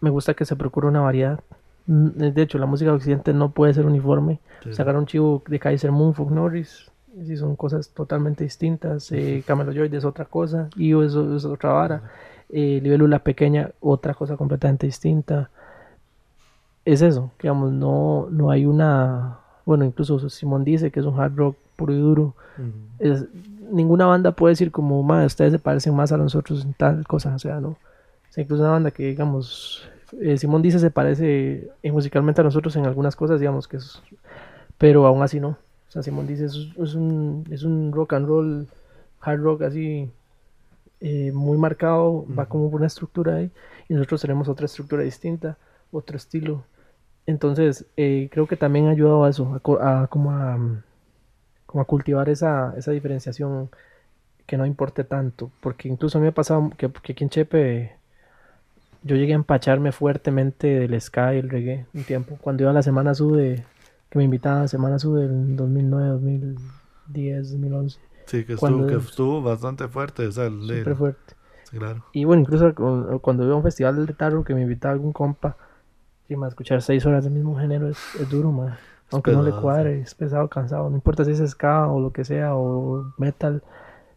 [0.01, 1.41] me gusta que se procure una variedad.
[1.87, 4.39] Mm, De hecho, la música de Occidente no puede ser uniforme.
[4.65, 4.73] Sí.
[4.73, 6.91] Sacar un chivo de Kaiser Moon, Folk Norris,
[7.25, 9.11] sí son cosas totalmente distintas.
[9.13, 12.03] Eh, Camelo Joy es otra cosa, Io es, es otra vara.
[12.49, 15.51] Eh, Libélula Pequeña, otra cosa completamente distinta.
[16.85, 19.39] Es eso, digamos, no, no hay una.
[19.65, 22.35] Bueno, incluso Simón dice que es un hard rock puro y duro.
[22.99, 23.25] Es,
[23.71, 27.35] ninguna banda puede decir como, "Ma, ustedes se parecen más a nosotros en tal cosa,
[27.35, 27.71] o sea, no.
[27.71, 27.79] O
[28.31, 29.89] sea, incluso una banda que, digamos,
[30.21, 34.01] eh, Simón dice se parece eh, musicalmente a nosotros en algunas cosas, digamos que es,
[34.79, 35.57] pero aún así no.
[35.89, 38.67] O sea, Simón dice es, es un, es un rock and roll,
[39.21, 40.11] hard rock así,
[41.01, 43.51] eh, muy marcado, va como por una estructura ahí,
[43.89, 45.57] y nosotros tenemos otra estructura distinta,
[45.93, 46.65] otro estilo.
[47.27, 50.59] Entonces, eh, creo que también ha ayudado a eso, a, co- a como a,
[51.67, 53.71] como a cultivar esa, esa diferenciación
[54.47, 57.31] que no importe tanto, porque incluso a mí me ha pasado que, que aquí en
[57.31, 57.97] Chepe
[59.03, 62.75] yo llegué a empacharme fuertemente del ska y el reggae un tiempo, cuando iba a
[62.75, 63.65] la Semana Sud de,
[64.17, 69.43] que me invitaban a Semana Sud del 2009, 2010, 2011, Sí, que estuvo, que estuvo
[69.43, 71.35] bastante fuerte, o sea, el- súper fuerte.
[71.71, 72.03] sí, claro.
[72.13, 75.13] Y bueno, incluso cu- cuando iba a un festival de tarro que me invitaba algún
[75.13, 75.57] compa,
[76.29, 78.79] sí, ma, escuchar seis horas del mismo género es, es duro, ma.
[79.13, 80.89] Aunque no le cuadre, es pesado, cansado.
[80.91, 83.63] No importa si es ska o lo que sea, o metal,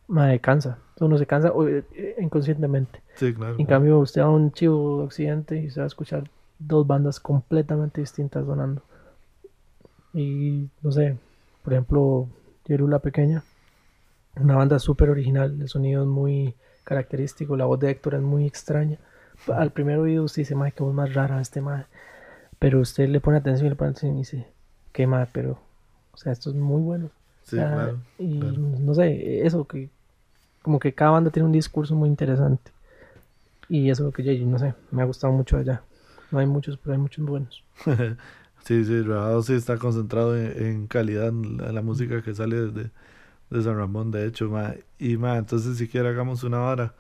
[0.08, 0.78] ma, cansa.
[1.00, 1.84] Uno se cansa o, eh,
[2.20, 3.02] inconscientemente.
[3.16, 3.56] Sí, claro.
[3.58, 6.24] En cambio, usted va a un chivo de occidente y se va a escuchar
[6.58, 8.82] dos bandas completamente distintas sonando.
[10.14, 11.18] Y no sé,
[11.64, 12.28] por ejemplo,
[12.66, 13.44] Yerula Pequeña,
[14.36, 18.46] una banda súper original, el sonido es muy característico, la voz de Héctor es muy
[18.46, 18.98] extraña.
[19.48, 21.86] Al primer oído usted dice, madre, qué voz más rara este madre.
[22.58, 24.48] Pero usted le pone atención y le pone atención y dice,
[24.92, 25.60] qué madre, pero,
[26.12, 27.10] o sea, esto es muy bueno.
[27.44, 28.00] Sí, O sea, claro.
[28.18, 28.58] Y claro.
[28.58, 29.90] no sé, eso que
[30.62, 32.72] como que cada banda tiene un discurso muy interesante.
[33.70, 35.84] Y eso es lo que yo, no sé, me ha gustado mucho allá.
[36.32, 37.64] No hay muchos, pero hay muchos buenos.
[38.66, 42.58] Sí, sí, Rajado sí está concentrado en, en calidad en la, la música que sale
[42.72, 42.92] desde
[43.50, 44.76] de San Ramón, de hecho, ma.
[45.00, 46.96] Y ma, entonces si quiere hagamos una hora,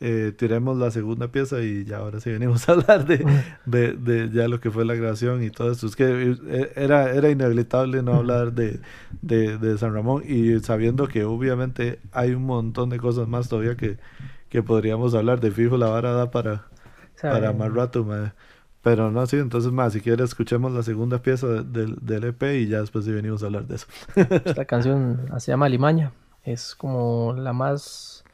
[0.00, 3.28] eh, tiremos la segunda pieza y ya ahora sí venimos a hablar de,
[3.66, 5.86] de, de ya lo que fue la grabación y todo eso.
[5.88, 8.80] Es que eh, era, era inevitable no hablar de,
[9.22, 13.76] de, de San Ramón y sabiendo que obviamente hay un montón de cosas más todavía
[13.76, 13.98] que,
[14.50, 15.40] que podríamos hablar.
[15.40, 16.66] De fijo la vara da para,
[17.28, 18.32] para más rato, mae.
[18.82, 22.42] Pero no, sí, entonces más, si quieres escuchemos la segunda pieza de- del, del EP
[22.60, 23.86] y ya después sí venimos a hablar de eso.
[24.16, 26.12] Esta canción se llama Limaña.
[26.44, 28.24] Es como la más,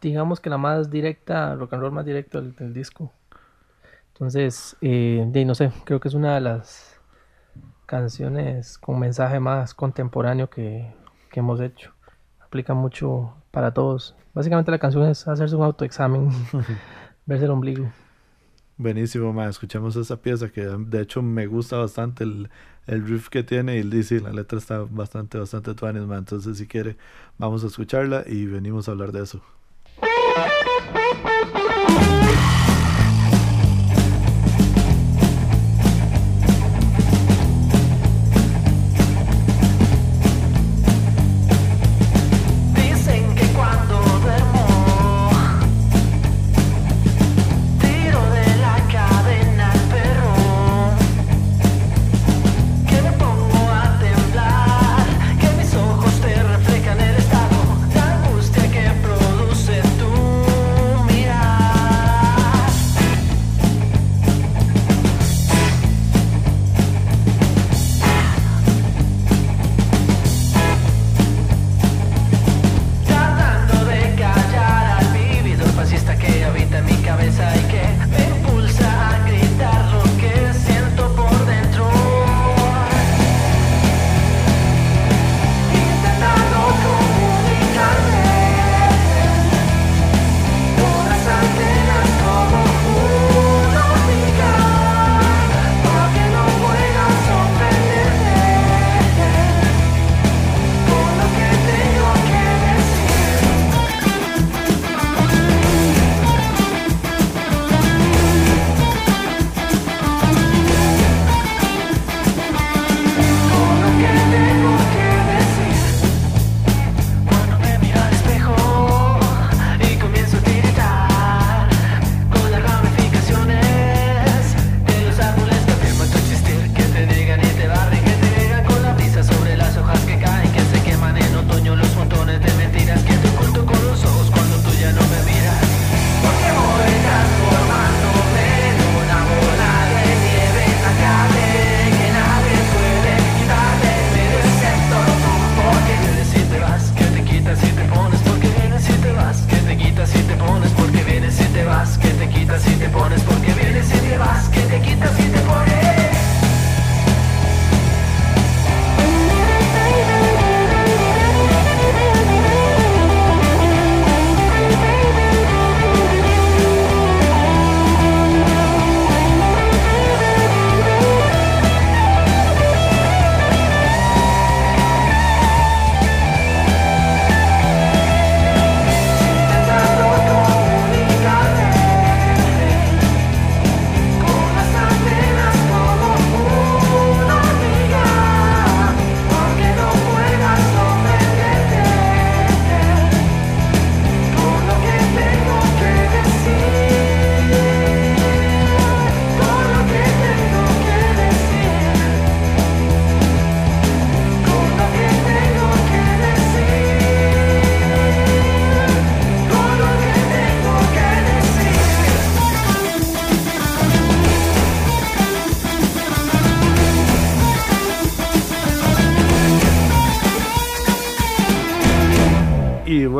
[0.00, 3.12] digamos que la más directa, rock and roll más directo del, disco.
[4.12, 7.00] Entonces, eh, no sé, creo que es una de las
[7.86, 10.92] canciones con mensaje más contemporáneo que,
[11.32, 11.92] que hemos hecho.
[12.38, 14.14] Aplica mucho para todos.
[14.34, 16.30] Básicamente la canción es hacerse un autoexamen,
[17.26, 17.90] verse el ombligo.
[18.78, 19.48] Buenísimo, ma.
[19.48, 22.48] Escuchamos esa pieza que de hecho me gusta bastante el,
[22.86, 26.16] el riff que tiene y dice la letra está bastante, bastante tuanis, ma.
[26.16, 26.96] Entonces, si quiere,
[27.38, 29.42] vamos a escucharla y venimos a hablar de eso.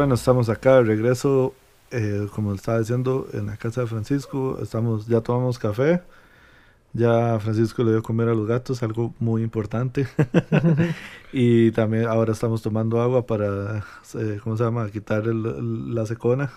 [0.09, 1.53] Bueno, estamos acá de regreso,
[1.90, 4.59] eh, como estaba diciendo, en la casa de Francisco.
[4.62, 6.01] Estamos, ya tomamos café.
[6.94, 10.09] Ya Francisco le dio comer a los gatos, algo muy importante.
[11.33, 13.85] y también ahora estamos tomando agua para,
[14.18, 14.90] eh, ¿cómo se llama?
[14.90, 16.53] Quitar el- el- la secona.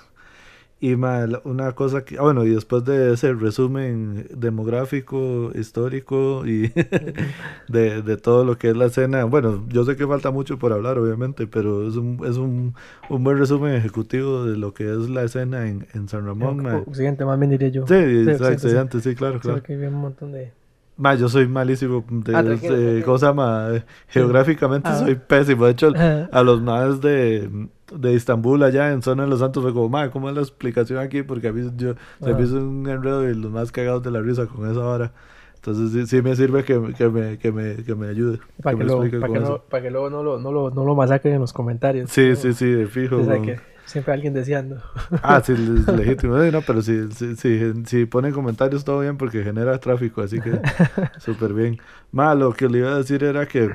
[0.83, 6.41] Y ma, la- una cosa que, ah, bueno, y después de ese resumen demográfico, histórico
[6.47, 6.71] y
[7.67, 10.73] de, de todo lo que es la escena, bueno, yo sé que falta mucho por
[10.73, 12.73] hablar, obviamente, pero es un, es un,
[13.09, 16.65] un buen resumen ejecutivo de lo que es la escena en, en San Ramón.
[16.87, 17.85] Occidente, más bien diría yo.
[17.85, 18.51] Sí, occidente, sí.
[18.53, 19.57] excelente, sí, claro, Sí, claro.
[19.57, 20.51] porque había un montón de...
[20.97, 23.05] Ma, yo soy malísimo de, Ah, de- tranquilo.
[23.05, 23.67] ¿cómo se llama?
[23.71, 24.97] Eh, Geográficamente Ah.
[24.99, 25.65] soy pésimo.
[25.65, 25.91] De hecho,
[26.31, 27.49] a los más de,
[27.91, 30.99] de Estambul allá en Zona de los Santos fue como, ma, ¿cómo es la explicación
[30.99, 31.23] aquí?
[31.23, 32.41] Porque a mí yo, se me Ajá.
[32.41, 35.11] hizo un enredo y los más cagados de la risa con esa hora.
[35.55, 38.39] Entonces sí, sí me sirve que, que, me, que, me, que me ayude.
[38.63, 40.83] Para que, lo, explique para, que no, para que luego no lo, no, lo, no
[40.83, 42.09] lo masacren en los comentarios.
[42.09, 42.35] Sí, ¿no?
[42.35, 43.17] sí, sí, de fijo.
[43.17, 44.81] O sea, que siempre alguien deseando.
[45.21, 46.37] Ah, sí, es legítimo.
[46.37, 50.59] No, pero si, si, si, si ponen comentarios todo bien porque genera tráfico, así que
[51.19, 51.77] súper bien.
[52.11, 53.69] Ma, lo que le iba a decir era que...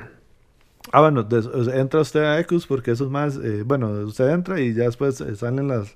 [0.91, 1.27] Ah, bueno,
[1.73, 3.37] entra usted a Ecus porque eso es más...
[3.37, 5.95] eh, bueno, usted entra y ya después eh, salen las,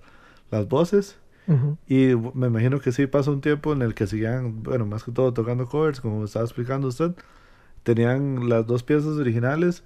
[0.50, 1.18] las voces.
[1.86, 5.12] Y me imagino que sí pasa un tiempo en el que sigan, bueno, más que
[5.12, 7.12] todo tocando covers, como estaba explicando usted.
[7.84, 9.84] Tenían las dos piezas originales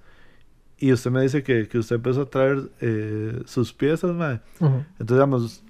[0.78, 4.12] y usted me dice que, que usted empezó a traer eh, sus piezas.
[4.12, 4.84] Ujú.
[5.00, 5.64] Entonces, digamos,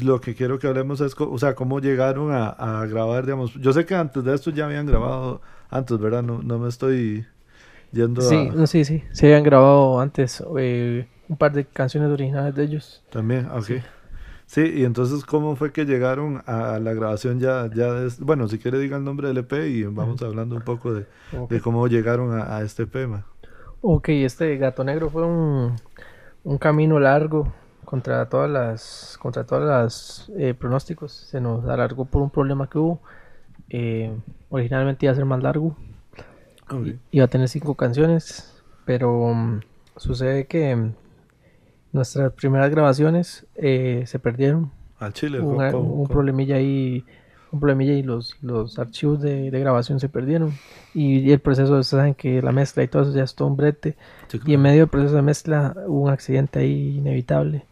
[0.00, 3.54] lo que quiero que hablemos es, o sea, cómo llegaron a, a grabar, digamos.
[3.54, 6.22] Yo sé que antes de esto ya habían grabado, antes, ¿verdad?
[6.24, 7.26] No, no me estoy
[7.92, 8.52] yendo Sí, a...
[8.54, 9.02] no, sí, sí.
[9.12, 13.02] Se habían grabado antes eh, un par de canciones originales de ellos.
[13.10, 13.70] También, ok.
[14.46, 14.60] Sí.
[14.76, 18.78] y entonces, ¿cómo fue que llegaron a la grabación ya, ya de Bueno, si quiere
[18.78, 21.06] diga el nombre del EP y vamos hablando un poco de,
[21.36, 21.50] Ok.
[21.50, 23.24] de cómo llegaron a, a este EP, ma.
[23.80, 25.74] Ok, este Gato Negro fue un,
[26.44, 27.52] un camino largo
[27.84, 31.12] contra todas las contra todas las eh, pronósticos.
[31.12, 33.00] Se nos alargó por un problema que hubo.
[33.68, 34.16] Eh,
[34.48, 35.76] originalmente iba a ser más largo.
[36.70, 36.88] Ok.
[37.12, 39.60] Iba a tener cinco canciones, pero mm,
[39.96, 40.94] sucede que mm,
[41.92, 44.70] nuestras primeras grabaciones eh, se perdieron.
[44.98, 47.04] Al Chile, Hubo ¿cómo- una- cómo- un problemilla ahí,
[47.52, 50.52] un problemilla y los, los archivos de, de grabación se perdieron.
[50.94, 53.56] Y, y el proceso, saben que la mezcla y todo eso ya es todo un
[53.56, 53.96] brete.
[54.28, 54.60] Sí, Y en claro.
[54.62, 57.64] medio del proceso de mezcla hubo un accidente ahí inevitable.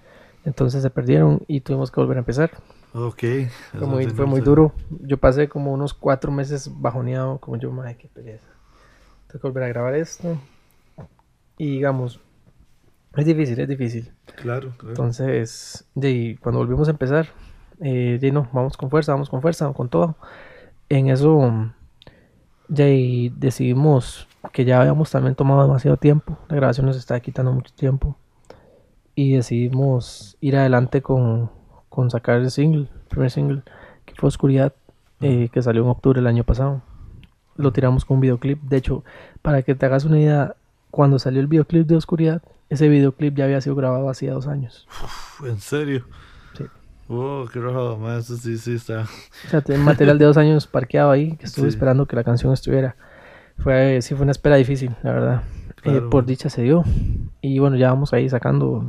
[0.45, 2.51] Entonces se perdieron y tuvimos que volver a empezar.
[2.93, 3.23] Ok.
[3.73, 4.73] Fue muy, fue muy duro.
[5.01, 8.47] Yo pasé como unos cuatro meses bajoneado, como yo, madre, qué pereza.
[9.35, 10.39] Tengo que volver a grabar esto.
[11.59, 12.21] Y digamos,
[13.17, 14.13] es difícil, es difícil.
[14.37, 14.91] Claro, claro.
[14.91, 17.27] Entonces, de cuando volvimos a empezar,
[17.81, 20.15] eh, de no, vamos con fuerza, vamos con fuerza, con todo.
[20.89, 21.73] En eso, mm,
[22.69, 26.39] de decidimos que ya habíamos también tomado demasiado tiempo.
[26.49, 28.17] La grabación nos estaba quitando mucho tiempo.
[29.17, 31.51] Y decidimos ir adelante con,
[31.89, 33.63] con sacar el single, el primer single,
[34.05, 34.75] que fue Oscuridad,
[35.23, 36.83] eh, que salió en octubre del año pasado.
[37.57, 38.61] Lo tiramos con un videoclip.
[38.63, 39.05] De hecho,
[39.43, 40.57] para que te hagas una idea,
[40.91, 44.87] cuando salió el videoclip de Oscuridad, ese videoclip ya había sido grabado hacía dos años.
[45.03, 46.05] Uf, ¿En serio?
[46.57, 46.65] Sí.
[47.09, 49.03] Wow, qué rojo, ma, eso sí, sí está.
[49.47, 51.75] O sea, tenía material de dos años parqueado ahí, que estuve Sí.
[51.77, 52.97] esperando que la canción estuviera.
[53.59, 55.43] Fue, sí, fue una espera difícil, la verdad.
[55.69, 56.11] Eh, Claro.
[56.11, 56.83] por dicha se dio.
[57.43, 58.85] Y bueno, ya vamos ahí sacando.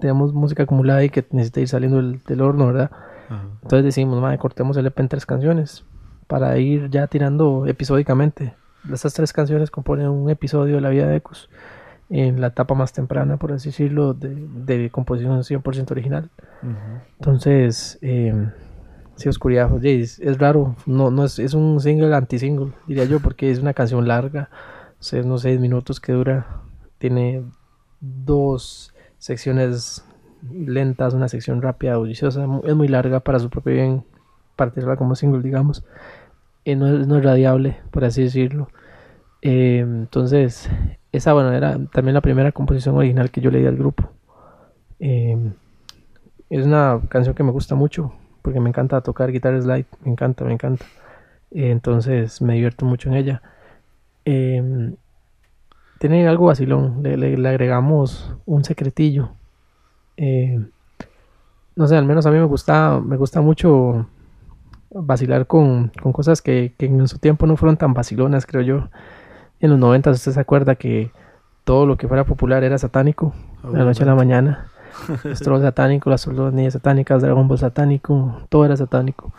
[0.00, 2.90] Tenemos música acumulada ahí que necesita ir saliendo del, del horno, ¿verdad?
[3.28, 3.42] Ajá.
[3.62, 5.84] Entonces decimos, madre, cortemos el EP en tres canciones
[6.26, 8.54] para ir ya tirando episódicamente.
[8.92, 11.48] Estas tres canciones componen un episodio de la vida de Ecos
[12.08, 16.30] en la etapa más temprana, por así decirlo, de, de composición 100% original.
[17.18, 18.32] Entonces, eh,
[19.16, 23.18] sí, Oscuridad, oye, es, es raro, no, no es, es un single anti-single, diría yo,
[23.20, 24.50] porque es una canción larga,
[25.00, 26.46] o sea, unos seis minutos que dura,
[26.98, 27.42] tiene
[28.00, 30.04] dos secciones
[30.52, 34.04] lentas, una sección rápida, bulliciosa, mu- es muy larga para su propio bien,
[34.56, 35.84] partirla como single, digamos,
[36.66, 38.68] no, es, no es radiable, por así decirlo.
[39.42, 40.70] Eh, entonces,
[41.12, 44.10] esa, bueno, era también la primera composición original que yo le di al grupo.
[45.00, 45.36] Eh,
[46.50, 50.44] es una canción que me gusta mucho porque me encanta tocar guitarra slide, me encanta,
[50.44, 50.86] me encanta.
[51.52, 53.42] Eh, entonces me divierto mucho en ella.
[55.98, 59.32] Tiene algo vacilón, le, le- le agregamos un secretillo.
[61.76, 64.06] No sé, al menos a mí me gusta, me gusta mucho
[65.02, 68.88] vacilar con, con cosas que, que en su tiempo no fueron tan vacilonas, creo yo.
[69.60, 71.10] En los 90 usted se acuerda que
[71.64, 73.34] todo lo que fuera popular era satánico,
[73.64, 74.68] de la noche a la mañana.
[75.24, 79.32] Los trolls satánicos, las niñas satánicas, Dragon Ball satánico, todo era satánico.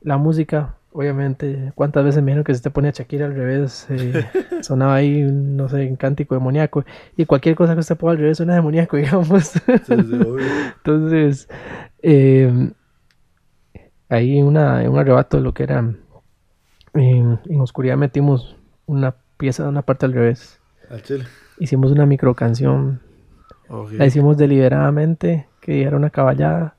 [0.00, 3.86] La música, obviamente, ¿cuántas veces me dijeron que se te ponía Shakira al revés?
[3.88, 4.24] Eh,
[4.62, 6.84] sonaba ahí, no sé, un cántico demoníaco.
[7.16, 9.52] Y cualquier cosa que usted ponga al revés suena demoníaco, digamos.
[9.78, 11.48] Entonces,
[12.02, 12.70] eh,
[14.08, 15.78] ahí una, en un arrebato de lo que era
[16.94, 20.60] en, en oscuridad metimos una pieza, una parte al revés.
[20.90, 21.24] Al Chile.
[21.58, 23.00] Hicimos una micro canción
[23.92, 26.76] la hicimos deliberadamente, que era una caballada.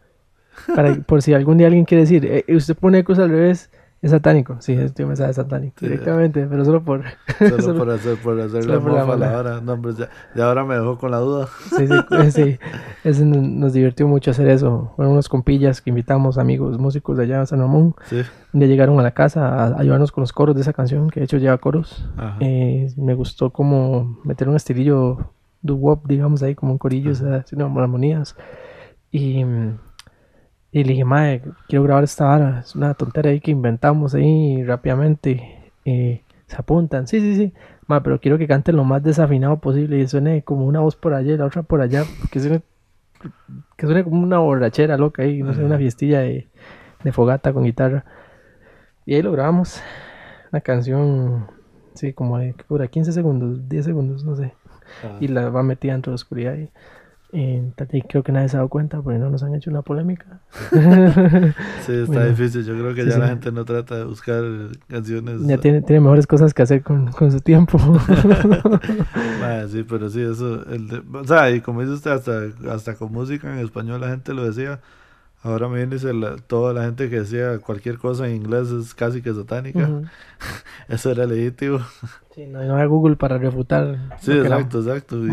[0.76, 3.70] Para, por si algún día alguien quiere decir, "Eh, usted pone cosas al revés,
[4.02, 4.58] es satánico.
[4.60, 5.88] Sí, este mensaje es satánico, Sí.
[5.88, 7.04] directamente, pero solo por...
[7.40, 9.38] Solo solo- por hacer, por hacer la por la mofa a la mala.
[9.40, 9.62] hora.
[9.62, 11.48] No, hombre, ya, ya ahora me dejó con la duda.
[11.76, 11.88] Sí,
[12.32, 12.58] sí,
[13.04, 13.24] eh, sí.
[13.26, 14.94] No- nos divirtió mucho hacer eso.
[14.96, 17.96] Fueron unos compillas que invitamos amigos músicos de allá de San Ramón.
[18.06, 18.22] Sí.
[18.54, 21.26] Un llegaron a la casa a ayudarnos con los coros de esa canción, que de
[21.26, 22.08] hecho lleva coros.
[22.18, 22.38] Ajá.
[22.40, 25.32] Eh, me gustó como meter un estilillo
[25.62, 28.36] doo-wop, digamos, ahí como un corillo, o sea, haciendo armonías.
[29.12, 29.78] Y, mm,
[30.78, 32.60] y le dije, madre, quiero grabar esta vara.
[32.60, 35.72] Es una tontera ahí que inventamos ahí rápidamente.
[35.86, 37.54] Eh, se apuntan, sí, sí, sí.
[37.88, 41.16] Madre, pero quiero que canten lo más desafinado posible y suene como una voz por
[41.16, 42.04] allá y la otra por allá.
[42.32, 42.62] Que suene,
[43.76, 46.48] que suene como una borrachera loca ahí, no sé, una fiestilla de,
[47.04, 48.06] de fogata con guitarra.
[49.08, 49.82] Y ahí lo grabamos.
[50.52, 51.48] Una canción,
[51.96, 52.88] sí, como de, ¿qué dura?
[52.88, 54.54] 15 segundos, 10 segundos, no sé.
[55.04, 55.18] Ajá.
[55.20, 56.56] Y la va metida dentro de la oscuridad.
[56.56, 56.70] Y,
[57.34, 57.62] y
[57.92, 60.40] y creo que nadie se ha dado cuenta porque no nos han hecho una polémica.
[61.86, 62.26] Sí, está Bueno.
[62.30, 62.64] difícil.
[62.66, 63.30] Yo creo que Sí, ya la sí.
[63.32, 64.44] gente no trata de buscar
[64.88, 65.42] canciones.
[65.46, 67.78] ya tiene, tiene mejores cosas que hacer con, con su tiempo.
[69.70, 70.66] Sí, pero sí, eso.
[70.70, 74.10] El de- o sea, y como dice usted, hasta, hasta con música en español la
[74.10, 74.80] gente lo decía.
[75.44, 79.22] Ahora me dice la- toda la gente que decía cualquier cosa en inglés es casi
[79.22, 79.80] que satánica.
[79.88, 80.04] Ujú.
[80.90, 81.80] Eso era legítimo.
[82.34, 83.98] Sí, no, no hay Google para refutar.
[84.20, 85.26] Sí, que la exacto, exacto.
[85.26, 85.30] Y.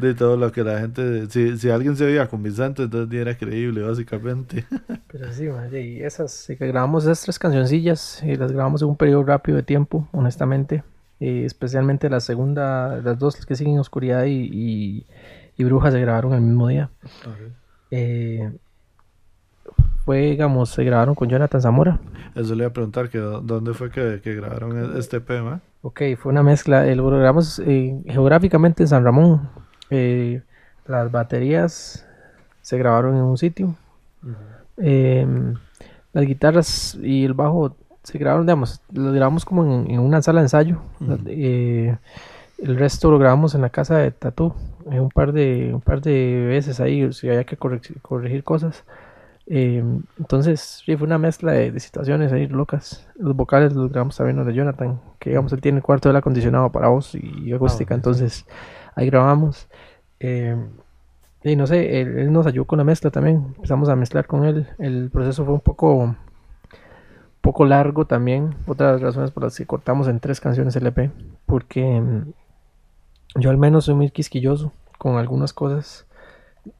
[0.00, 1.28] de, todo lo que la gente...
[1.30, 4.64] Si, si alguien se veía convincente, entonces era creíble, básicamente.
[5.12, 8.88] Pero sí, ma, y esas, sí que grabamos esas tres cancioncillas y las grabamos en
[8.88, 10.82] un periodo rápido de tiempo, honestamente.
[11.20, 15.06] Especialmente la segunda, las dos que siguen Oscuridad y, y,
[15.58, 16.90] y Bruja se grabaron el mismo día.
[17.90, 18.50] Eh,
[20.04, 22.00] fue, digamos, se grabaron con Jonathan Zamora.
[22.34, 25.60] Eso le iba a preguntar, que dó- ¿dónde fue que, que grabaron e- este tema?
[25.82, 26.86] Ok, fue una mezcla.
[26.86, 29.48] El, lo grabamos eh, geográficamente en San Ramón.
[29.90, 30.42] Eh,
[30.86, 32.06] las baterías
[32.62, 33.74] se grabaron en un sitio.
[34.76, 35.54] Em,
[36.12, 40.40] las guitarras y el bajo se grabaron, digamos, lo grabamos como en, en una sala
[40.40, 40.80] de ensayo.
[41.26, 41.96] Eh,
[42.58, 44.54] el resto lo grabamos en la casa de Tatú.
[44.84, 48.84] un par de un par de veces ahí, si había que corregir cosas.
[49.52, 53.04] Em, entonces, sí, fue una mezcla de, de situaciones ahí locas.
[53.16, 56.16] Los vocales los grabamos también los de Jonathan, que digamos, él tiene el cuarto del
[56.16, 57.98] acondicionado para voz y acústica, sí.
[57.98, 58.46] entonces
[58.94, 59.68] ahí grabamos.
[60.18, 60.70] Em,
[61.42, 63.54] y no sé, él, nos ayudó con la mezcla también.
[63.56, 64.68] Empezamos a mezclar con él.
[64.78, 66.16] El proceso fue un poco,
[67.40, 68.54] poco largo también.
[68.66, 71.10] Otra de las razones por las que cortamos en tres canciones el EP.
[71.46, 72.32] Porque mm,
[73.36, 76.06] yo al menos soy muy quisquilloso con algunas cosas.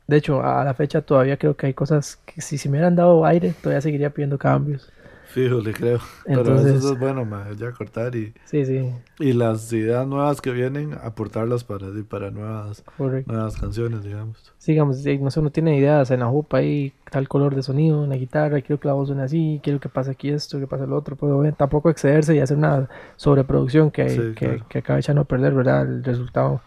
[0.07, 2.97] De hecho, a la fecha todavía creo que hay cosas que si se me hubieran
[2.97, 4.93] dado aire, todavía seguiría pidiendo cambios.
[5.33, 5.99] Fijo, le creo.
[6.27, 10.51] Pero eso es bueno, ma, ya cortar y, Sí, sí, y las ideas nuevas que
[10.51, 13.33] vienen, aportarlas para, para nuevas, correcto.
[13.33, 14.53] nuevas canciones, digamos.
[14.59, 18.03] Sigamos, sí, no sé, uno tiene ideas en la jupa ahí, tal color de sonido,
[18.05, 20.67] en la guitarra, quiero que la voz suene así, quiero que pase aquí esto, que
[20.67, 24.67] pase lo otro, puedo ver, tampoco excederse y hacer una sobreproducción que, Sí, que, claro.
[24.69, 25.83] que acaba echando a perder, ¿verdad?
[25.83, 26.61] El resultado.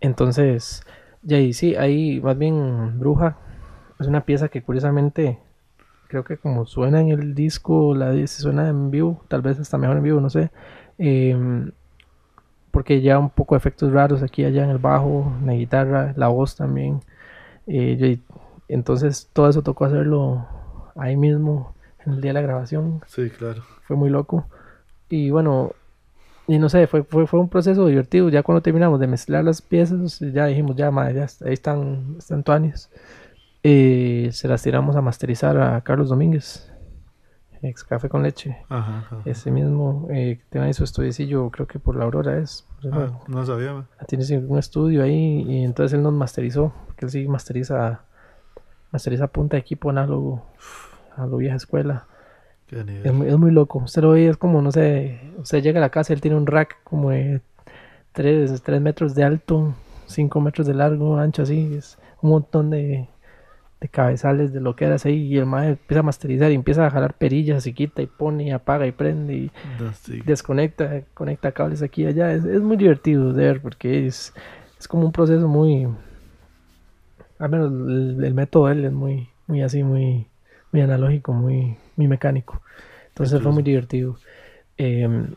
[0.00, 0.82] Entonces,
[1.22, 3.36] ya y sí, ahí más bien Bruja
[3.98, 5.38] es una pieza que curiosamente
[6.08, 9.78] creo que como suena en el disco, la si suena en vivo, tal vez está
[9.78, 10.50] mejor en vivo, no sé.
[10.98, 11.70] em,
[12.70, 16.14] porque ya un poco de efectos raros aquí allá en el bajo, en la guitarra,
[16.16, 17.00] la voz también.
[17.66, 18.18] Eh,
[18.68, 20.46] entonces todo eso tocó hacerlo
[20.96, 23.02] ahí mismo en el día de la grabación.
[23.06, 23.62] Sí, claro.
[23.86, 24.46] Fue muy loco.
[25.08, 25.72] Y bueno,
[26.46, 28.28] y no sé, fue, fue, fue un proceso divertido.
[28.30, 32.42] Ya cuando terminamos de mezclar las piezas, ya dijimos, ya, madre, ya ahí están, están
[32.42, 32.90] tuanis.
[33.62, 36.72] Eh, se las tiramos a masterizar a Carlos Domínguez,
[37.62, 38.56] ex Café con Leche.
[38.68, 39.22] Ajá, ajá.
[39.24, 42.66] Ese mismo, eh, que tiene ahí su estudiecillo, creo que por la Aurora es.
[42.92, 43.88] Ah, no sabía, ma.
[44.06, 48.02] tiene sí, un estudio ahí y entonces él nos masterizó, porque él sí masteriza,
[48.92, 50.44] masteriza punta de equipo análogo
[51.16, 52.06] a lo vieja escuela.
[52.70, 53.78] Es muy, es muy loco.
[53.78, 56.46] Usted lo ve, es como, no sé, usted llega a la casa, él tiene un
[56.46, 57.40] rack como de
[58.12, 59.74] 3, metros de alto,
[60.06, 61.74] 5 metros de largo, ancho, así.
[61.74, 63.08] Es un montón de,
[63.80, 65.10] de cabezales de lo que era así.
[65.10, 68.44] Y el mae empieza a masterizar y empieza a jalar perillas y quita y pone
[68.44, 69.50] y apaga y prende y
[70.02, 70.20] sí.
[70.24, 72.32] desconecta, conecta cables aquí y allá.
[72.32, 74.34] Es, es muy divertido de ver porque es,
[74.78, 75.88] es como un proceso muy.
[77.38, 80.26] Al menos el, el método de él es muy, muy así, muy,
[80.72, 82.60] muy analógico, muy, muy mecánico.
[83.08, 84.16] Entonces fue muy divertido.
[84.76, 85.34] Em,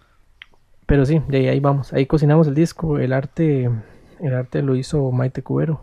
[0.86, 1.94] pero sí, de ahí, ahí vamos.
[1.94, 3.00] Ahí cocinamos el disco.
[3.00, 3.70] El arte,
[4.20, 5.82] el arte lo hizo Maite Cubero,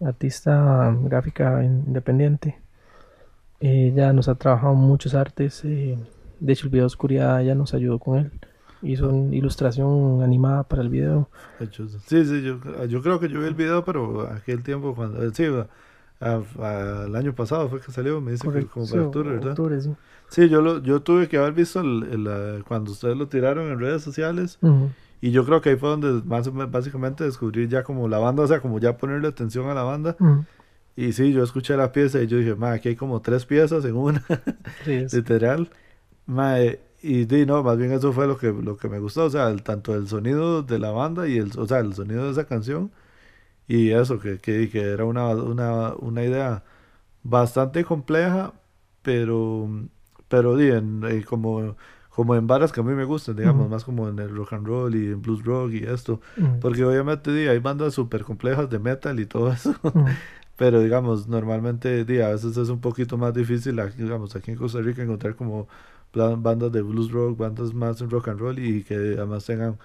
[0.00, 2.58] artista gráfica independiente.
[3.60, 5.62] Ella nos ha trabajado muchos artes.
[5.64, 5.96] eh,
[6.40, 8.30] de hecho, el video Oscuridad ya nos ayudó con él.
[8.82, 11.28] Hizo una ilustración animada para el video.
[12.06, 15.24] Sí, sí, yo, yo creo que yo vi el video, pero aquel tiempo cuando...
[15.24, 15.44] eh, Sí,
[16.20, 19.06] a- a- el año pasado fue que salió, me dice que Correcto, como sí, para
[19.06, 19.50] octubre, ¿verdad?
[19.50, 19.90] octubre, sí.
[20.28, 23.70] Sí, yo, lo, yo tuve que haber visto el, el, eh, cuando ustedes lo tiraron
[23.70, 24.58] en redes sociales
[25.20, 28.46] y yo creo que ahí fue donde más, básicamente descubrí ya como la banda, o
[28.46, 30.18] sea, como ya ponerle atención a la banda.
[30.20, 30.46] ujú.
[30.96, 33.84] Y sí, yo escuché la pieza y yo dije, ma, aquí hay como tres piezas
[33.84, 34.24] en una,
[34.84, 35.70] Sí, literal.
[36.26, 36.56] Ma,
[37.02, 39.48] y di, no, más bien eso fue lo que, lo que me gustó, o sea,
[39.50, 42.46] el- tanto el sonido de la banda y el, o sea, el sonido de esa
[42.46, 42.92] canción
[43.68, 46.64] y eso, que, que, que era una, una, una idea
[47.22, 48.54] bastante compleja,
[49.02, 49.68] pero,
[50.28, 51.76] pero di, en- eh, como,
[52.16, 54.66] como en varas que a mí me gustan, digamos, más como en el rock and
[54.66, 58.70] roll y en blues rock y esto, ujú, porque obviamente di, hay bandas súper complejas
[58.70, 59.74] de metal y todo eso.
[59.94, 60.16] ujú.
[60.56, 64.56] Pero digamos, normalmente di, a veces es un poquito más difícil, aquí, digamos, aquí en
[64.58, 65.68] Costa Rica encontrar como
[66.14, 69.78] bandas de blues rock, bandas más en rock and roll y que además tengan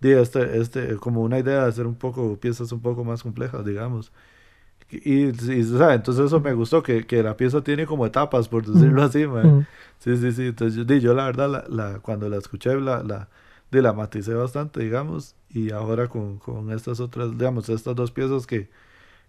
[0.00, 3.64] di, este, este, como una idea de hacer un poco, piezas un poco más complejas,
[3.64, 4.12] digamos.
[4.90, 9.02] Y, sea, entonces eso me gustó, que, que la pieza tiene como etapas, por decirlo
[9.02, 9.56] así, man.
[9.56, 9.66] Ujú.
[9.98, 10.46] Sí, sí, sí.
[10.48, 13.28] Entonces, yo, yo la verdad, la, la, cuando la escuché, la, la,
[13.70, 15.34] di, la maticé bastante, digamos.
[15.50, 18.70] Y ahora con, con estas otras, digamos, estas dos piezas que,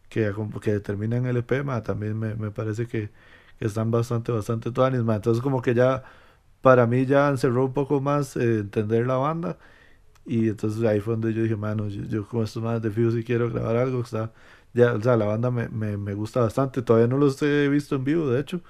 [0.10, 3.10] que, que determinan el EP, también me, me parece que,
[3.60, 5.16] que están bastante, bastante tuanis, ma.
[5.16, 6.04] Entonces como que ya,
[6.62, 9.58] para mí ya encerró un poco más eh, entender la banda.
[10.26, 13.12] Y entonces ahí fue donde yo dije, mano, yo, yo con estos más de fijo
[13.12, 14.34] si quiero grabar algo, está,
[14.74, 16.82] ya, o sea, la banda me, me, me gusta bastante.
[16.82, 18.62] Todavía no los he visto en vivo, de hecho.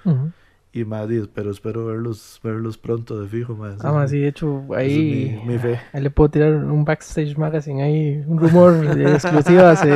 [0.70, 3.66] Y más, pero espero verlos, verlos pronto de fijo.
[3.66, 5.80] Ese Ah, sí, de hecho, es ahí, mi, mi fe.
[5.92, 9.74] ahí le puedo tirar un backstage magazine ahí, un rumor de exclusiva.
[9.76, 9.88] se,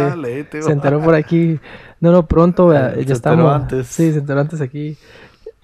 [0.62, 1.60] se enteró por aquí.
[2.00, 3.52] No, no, pronto, Ah, se ya enteró estamos.
[3.54, 3.86] antes.
[3.86, 4.96] Sí, se enteró antes aquí.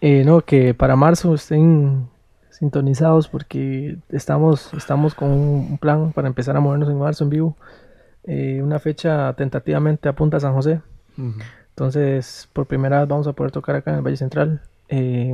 [0.00, 2.06] Eh, no, que para marzo estén
[2.50, 7.56] sintonizados porque estamos, estamos con un plan para empezar a movernos en marzo en vivo.
[8.24, 10.80] Eh, una fecha tentativamente apunta a San José.
[11.70, 14.62] Entonces, por primera vez vamos a poder tocar acá en el Valle Central.
[14.88, 15.32] Eh,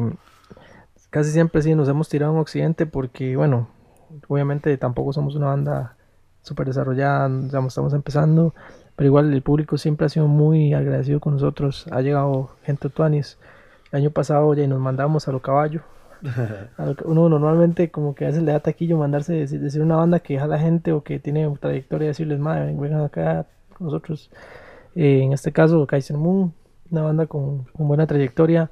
[1.11, 3.69] casi siempre sí nos hemos tirado en Occidente porque, bueno,
[4.29, 5.97] obviamente tampoco somos una banda
[6.43, 8.55] súper desarrollada, digamos, estamos empezando,
[8.97, 11.87] pero igual el público siempre ha sido muy agradecido con nosotros.
[11.91, 13.39] Ha llegado gente Tuanis.
[13.91, 15.83] El año pasado ya nos mandamos a lo caballo.
[16.77, 20.19] A uno normalmente como que a veces le da taquillo mandarse decir, decir una banda
[20.21, 23.47] que jala gente o que tiene trayectoria decirles madre vengan acá
[23.77, 24.31] con nosotros
[24.97, 26.55] Eh, en este caso Kaiser Moon
[26.91, 28.71] una banda con, con buena trayectoria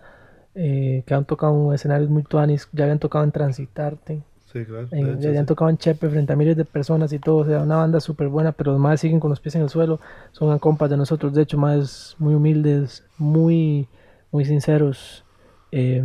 [0.54, 4.22] eh, que han tocado en escenarios muy tuanis ya habían tocado en Transitarte
[4.52, 4.88] Sí, claro.
[4.88, 5.46] de en- hecho, ya habían sí.
[5.46, 8.28] tocado en Chepe frente a miles de personas y todo o sea una banda súper
[8.28, 10.00] buena pero los más siguen con los pies en el suelo
[10.32, 13.88] son compas de nosotros de hecho más muy humildes muy
[14.32, 15.24] muy sinceros
[15.72, 16.02] eh,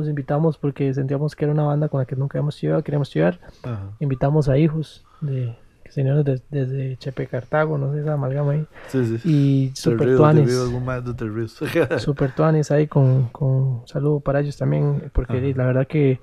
[0.00, 3.12] los invitamos porque sentíamos que era una banda con la que nunca habíamos llegado, queríamos
[3.14, 3.38] llegar.
[3.62, 3.90] Ajá.
[4.00, 5.56] Invitamos a hijos de
[5.88, 8.66] señores de- desde Chepe Cartago, no sé, esa amalgama ahí.
[8.88, 9.28] Sí, sí.
[9.28, 10.52] Y super río, tuanis,
[11.98, 15.58] super tuanis ahí con, con saludo para ellos también, porque Ajá.
[15.58, 16.20] la verdad que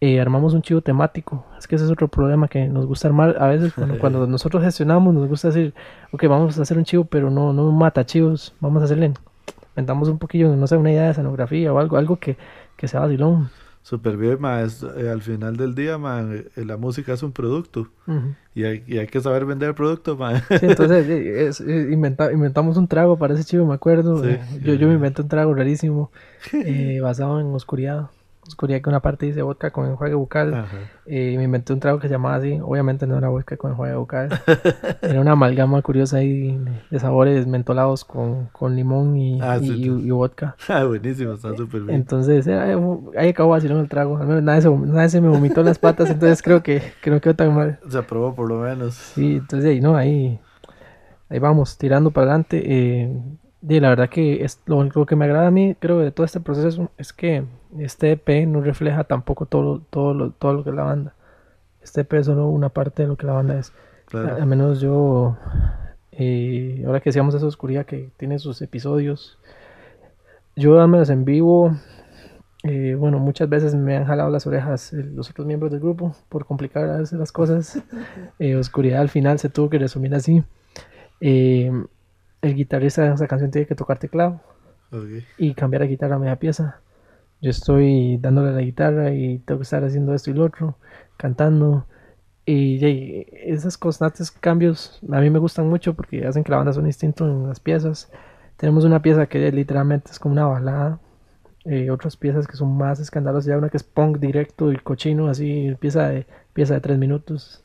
[0.00, 1.44] eh, armamos un chivo temático.
[1.58, 3.36] Es que ese es otro problema que nos gusta armar.
[3.42, 5.74] A veces cuando, cuando nosotros gestionamos nos gusta decir,
[6.12, 9.12] ok, vamos a hacer un chivo, pero no, no mata chivos, vamos a hacerle,
[9.70, 12.36] inventamos un poquillo, no sé, una idea de escenografía o algo, algo que,
[12.80, 13.50] que sea vacilón.
[13.82, 14.62] Súper bien, ma.
[14.62, 17.88] es- eh, al final del día, ma, eh, la música es un producto.
[18.54, 20.38] Y hay, y hay que saber vender el producto, ma.
[20.40, 24.22] Sí, entonces eh, es- inventa- inventamos un trago para ese chivo, me acuerdo.
[24.24, 24.36] Sí.
[24.62, 26.10] yo, yo me inventé un trago rarísimo
[27.02, 28.08] basado en oscuridad.
[28.50, 30.54] Oscuridad que una parte dice vodka con enjuague bucal.
[30.54, 30.76] Ajá.
[31.06, 32.58] eh, me inventé un trago que se llamaba así.
[32.62, 34.28] Obviamente no era vodka con enjuague bucal.
[35.02, 36.58] era una amalgama curiosa ahí
[36.90, 40.56] de, sabores mentolados con, con limón y, Ah, y- y- y vodka.
[40.68, 41.94] Ah, buenísimo, está súper bien.
[41.96, 42.76] Entonces, eh,
[43.16, 44.18] ahí acabó vacilón el trago.
[44.18, 47.10] Al menos nadie se, nadie se me vomitó en las patas, entonces creo que, que
[47.10, 47.78] no quedó tan mal.
[47.88, 48.94] Se aprobó por lo menos.
[48.94, 50.40] Sí, entonces ahí, no, ahí,
[51.28, 52.62] ahí vamos, tirando para adelante.
[52.64, 53.16] Eh,
[53.68, 56.24] y la verdad que es lo único que me agrada a mí, creo, de todo
[56.24, 57.44] este proceso es que
[57.78, 61.14] este EP no refleja tampoco todo, lo- todo, lo, todo lo que es la banda.
[61.82, 63.70] Este EP es solo una parte de lo que la banda es.
[63.70, 63.74] A-
[64.10, 64.34] Claro.
[64.36, 65.36] Al menos yo,
[66.10, 69.38] eh, ahora que decíamos esa oscuridad que tiene sus episodios,
[70.56, 71.76] yo al menos en vivo,
[72.64, 76.14] eh, bueno, muchas veces me han jalado las orejas eh, los otros miembros del grupo
[76.28, 77.80] por complicar a veces las cosas.
[78.40, 80.42] Eh, oscuridad al final se tuvo que resumir así.
[81.20, 81.70] Eh,
[82.42, 84.40] el guitarrista de esa canción tiene que tocar teclado
[84.92, 85.24] Ok.
[85.36, 86.82] y cambiar la guitarra a media pieza.
[87.40, 90.78] Yo estoy dándole la guitarra y tengo que estar haciendo esto y lo otro,
[91.16, 91.86] cantando.
[92.46, 96.72] Y, y esos constantes cambios a mí me gustan mucho porque hacen que la banda
[96.74, 98.10] suene distinto en las piezas.
[98.56, 101.00] Tenemos una pieza que literalmente es como una balada.
[101.64, 103.46] eh, otras piezas que son más escandalosas.
[103.46, 107.64] Ya una que es punk directo y cochino, así, pieza de, pieza de tres minutos.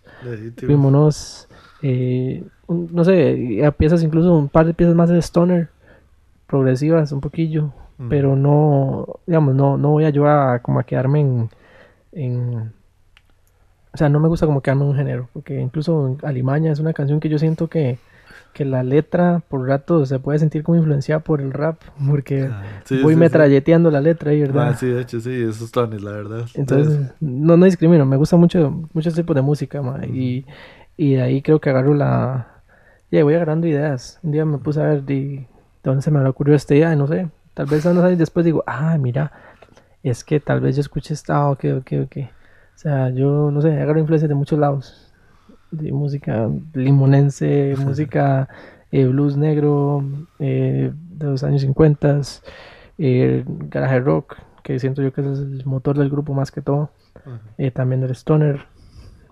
[0.66, 1.48] Fuimos,
[1.88, 5.70] eh, un- no sé, a piezas incluso un par de piezas más de stoner,
[6.48, 8.10] progresivas un poquillo, Mm.
[8.10, 11.50] pero no, digamos, no, no voy a yo a como a quedarme en,
[12.12, 12.72] en-
[13.94, 16.80] o sea, no me gusta como quedarme en un género, porque incluso en Alimaña es
[16.80, 17.98] una canción que yo siento que,
[18.54, 21.78] que la letra por rato se puede sentir como influenciada por el rap,
[22.10, 24.42] porque Ah, sí, voy sí, metralleteando la letra ahí.
[24.42, 24.70] ¿verdad?
[24.70, 26.46] Ah, sí, de hecho, sí, esos tones, la verdad.
[26.56, 30.46] Entonces, no, no discrimino, me gusta mucho muchos tipos de música, ma, y,
[30.98, 32.62] y de ahí creo que agarro la...
[33.12, 34.20] Ya voy agarrando ideas.
[34.24, 35.48] Un día me puse a ver de, de
[35.84, 37.30] dónde se me ocurrió esta idea, y no sé.
[37.54, 39.32] Tal vez unos años después digo, ah, mira,
[40.04, 42.18] es que tal vez yo escuché esta, ah, ok, ok, ok.
[42.18, 45.14] O sea, yo no sé, agarro influencias de muchos lados.
[45.72, 48.50] De música limonense, música
[48.92, 50.04] eh, blues negro,
[50.40, 52.22] eh, de los años 50,
[52.98, 56.90] eh, garaje rock, que siento yo que es el motor del grupo más que todo.
[57.58, 58.66] Eh, también del stoner,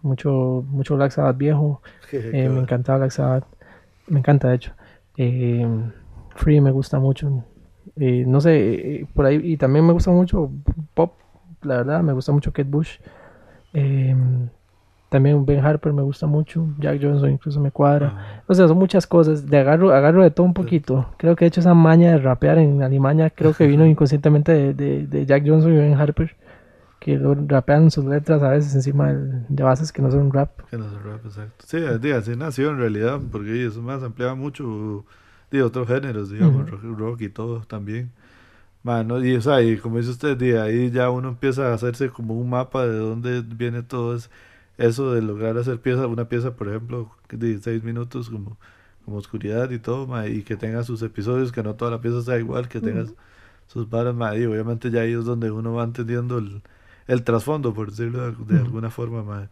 [0.03, 1.81] mucho, mucho Black Sabbath viejo.
[2.13, 3.45] Eh, me encantaba Black Sabbath.
[4.07, 4.71] Me encanta, de hecho.
[5.17, 5.67] Eh,
[6.35, 7.43] Free me gusta mucho.
[7.95, 9.39] Eh, no sé, por ahí.
[9.43, 10.51] Y también me gusta mucho
[10.93, 11.13] pop,
[11.63, 12.03] la verdad.
[12.03, 12.99] Me gusta mucho Kate Bush.
[15.09, 16.67] También Ben Harper me gusta mucho.
[16.79, 18.13] Jack Johnson incluso me cuadra.
[18.15, 19.45] Ah, O sea, son muchas cosas.
[19.47, 21.05] De agarro, agarro de todo un poquito.
[21.17, 24.73] Creo que de hecho esa maña de rapear en Alemania, creo que vino inconscientemente de,
[24.73, 26.35] de- de Jack Johnson y Ben Harper.
[27.03, 30.49] Que rapean sus letras a veces encima del- de bases que no son rap.
[30.69, 31.65] que no se rap, exacto.
[31.67, 35.05] Sí, eh, así nació en realidad, porque eso más ampliaba mucho
[35.51, 36.69] de otros géneros, digamos, Ujú.
[36.69, 38.11] rock, rock y todo también.
[38.83, 42.09] Mano, y, o sea, y como dice usted, di, ahí ya uno empieza a hacerse
[42.09, 44.29] como un mapa de dónde viene todo es-
[44.77, 48.57] eso de lograr hacer pieza, una pieza, por ejemplo, de seis minutos como,
[49.05, 52.21] como oscuridad y todo, ma, y que tenga sus episodios, que no toda la pieza
[52.23, 53.15] sea igual, que tenga Ujú.
[53.67, 56.61] sus varas, ma, y obviamente ya ahí es donde uno va entendiendo el,
[57.07, 59.49] el trasfondo, por decirlo de, de alguna forma, ma.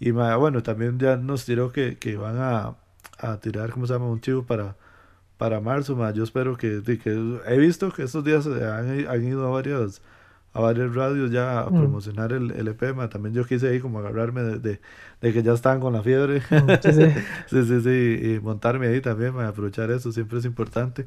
[0.00, 2.76] Y ma, bueno, también ya nos tiró que, que van a,
[3.18, 4.06] a tirar, ¿cómo se llama?
[4.08, 4.76] Un chivo para,
[5.38, 6.12] para marzo, ma.
[6.12, 10.02] Yo espero que, que he visto que estos días eh, han, han ido a varias,
[10.52, 11.76] a varias radios ya a Mm.
[11.76, 13.08] promocionar el, el EP, ma.
[13.08, 14.80] También yo quise ahí como agarrarme de, de,
[15.20, 16.42] de que ya estaban con la fiebre.
[16.50, 17.06] Mm, sí, sí.
[17.46, 21.06] Sí, sí, sí, y montarme ahí también, ma, aprovechar eso siempre es importante.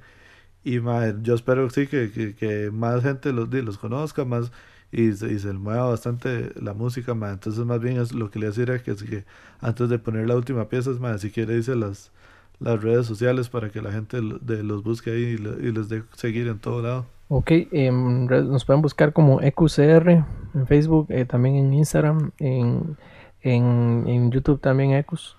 [0.64, 4.52] Y ma, yo espero sí que, que, que más gente los, los conozca, más
[4.94, 7.32] y se, y se mueva bastante la música, ma.
[7.32, 9.26] Entonces más bien lo que le decía era que, es que
[9.62, 12.12] antes de poner la última pieza, es, ma, si quiere dice las,
[12.60, 15.90] las redes sociales para que la gente de, los busque ahí y, le- y les
[15.90, 17.06] dé seguir en todo lado.
[17.30, 20.24] Ok, em, nos pueden buscar como EQCR
[20.54, 22.96] en Facebook, eh, también en Instagram, en,
[23.42, 25.36] en, en YouTube también Ecus.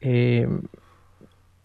[0.00, 0.62] Em,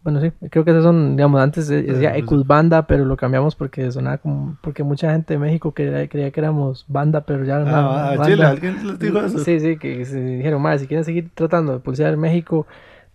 [0.03, 3.17] bueno, sí, creo que esos son, digamos, antes de- decía Ah, Ecus Banda, pero lo
[3.17, 7.43] cambiamos porque sonaba como, porque mucha gente de México creía, creía que éramos banda, pero
[7.43, 8.25] ya una Ah, ah, banda.
[8.25, 9.39] Chile, ¿alguien les dijo eso?
[9.39, 12.65] Sí, sí, que se dijeron, más si quieren seguir tratando de pulsear México,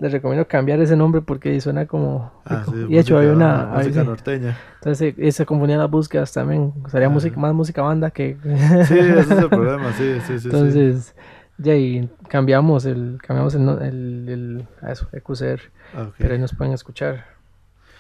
[0.01, 2.31] les recomiendo cambiar ese nombre porque suena como...
[2.45, 3.67] Ah, sí, y de hecho música- había una...
[3.77, 4.11] música ahí sí.
[4.11, 4.59] norteña.
[4.75, 6.73] Entonces eh, se confundían las búsquedas también.
[6.89, 7.11] Sería Ah.
[7.11, 8.37] música, más música banda que.
[8.87, 10.51] Sí, ese es el problema, sí, sí, sí.
[10.51, 11.13] sí.
[11.59, 15.61] Ya ahí cambiamos el, cambiamos el, el, el- a eso, EQCR,
[15.95, 17.27] Ah, pero ahí nos pueden escuchar.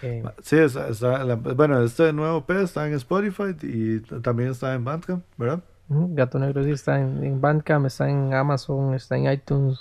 [0.02, 4.74] Eh, Sí, está, está la- bueno, este nuevo P está en Spotify y también está
[4.74, 5.60] en Bandcamp, ¿verdad?
[5.88, 9.80] Gato Negro sí está en, en Bandcamp, está en Amazon, está en iTunes.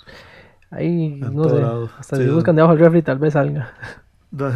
[0.70, 1.90] Ahí, En no sé, lado.
[1.98, 3.72] hasta Sí, si buscan debajo del refri tal vez salga.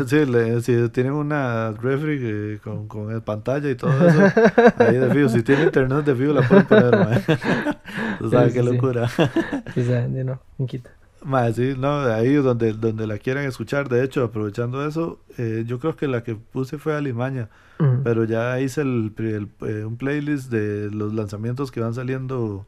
[0.06, 4.32] Sí, le- si tienen una refri eh, con, con el pantalla y todo eso,
[4.76, 7.22] ahí de fijo, si tiene internet de fijo la pueden poner, mae.
[8.18, 9.08] Tú sabes Sí, qué sí, locura.
[9.74, 10.90] Sí, de, de no, me quita.
[11.24, 15.80] Mae, sí, no, ahí donde, donde la quieran escuchar, de hecho, aprovechando eso, eh, yo
[15.80, 17.50] creo que la que puse fue Alimaña,
[17.80, 18.02] Ujú.
[18.02, 22.66] pero ya hice el, el, eh, un playlist de los lanzamientos que van saliendo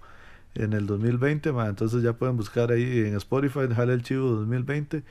[0.55, 5.05] en el 2020, ma, entonces ya pueden buscar ahí en Spotify, dejarle el chivo 2020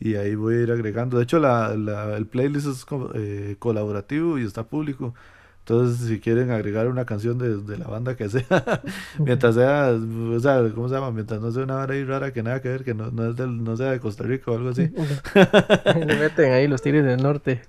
[0.00, 1.16] y ahí voy a ir agregando.
[1.18, 5.14] De hecho, la, la- el playlist es eh, colaborativo y está público.
[5.60, 8.44] Entonces, si quieren agregar una canción de, de la banda que sea,
[9.18, 11.10] mientras sea, o sea, ¿cómo se llama?
[11.10, 13.36] Mientras no sea una vara ahí rara que nada que ver, que no, no, es
[13.36, 14.90] del, no sea de Costa Rica o algo así.
[16.06, 17.62] Le meten ahí los tigres del norte.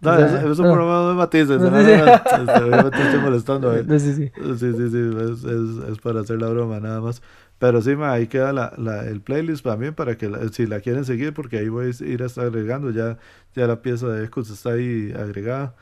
[0.00, 0.74] No, es, es un no.
[0.74, 3.72] programa de matices, No, este, estoy molestando.
[3.88, 7.22] Sí, sí, sí, es, es, es para hacer la broma nada más.
[7.58, 10.80] Pero sí, ma, ahí queda la, la, el playlist también para que la- si la
[10.80, 13.18] quieren seguir, porque ahí voy a ir agregando, ya,
[13.54, 15.74] ya la pieza de Ecos está ahí agregada.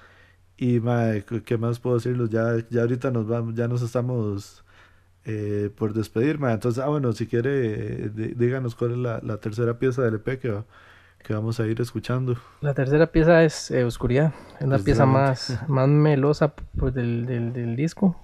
[0.56, 1.12] Y ma,
[1.44, 2.30] ¿qué más puedo decirles?
[2.30, 4.64] Ya, ya ahorita nos vamos, ya nos estamos
[5.24, 6.52] eh, por despedir, ma.
[6.52, 10.16] Entonces, ah, bueno, si quiere, eh, dí- díganos cuál es la, la tercera pieza del
[10.16, 10.64] EP que, va-
[11.24, 12.36] que vamos a ir escuchando.
[12.60, 14.34] La tercera pieza es eh, Oscuridad.
[14.60, 18.16] Es la pieza más, más melosa pues, del, del, del disco.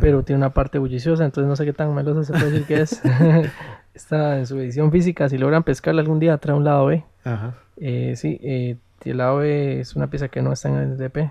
[0.00, 2.80] Pero tiene una parte bulliciosa, entonces no sé qué tan melosa se puede decir que
[2.82, 3.02] es.
[3.94, 5.28] Está en su edición física.
[5.28, 7.04] Si logran pescarla algún día, trae un lado B.
[7.24, 7.54] Ajá.
[7.76, 11.30] Eh, sí, eh, el lado B es una pieza que no está en el DP.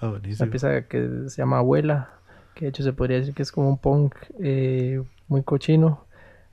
[0.00, 0.44] Ah, buenísimo.
[0.44, 2.10] una pieza que se llama Abuela.
[2.54, 6.04] Que de hecho se podría decir que es como un punk eh, muy cochino.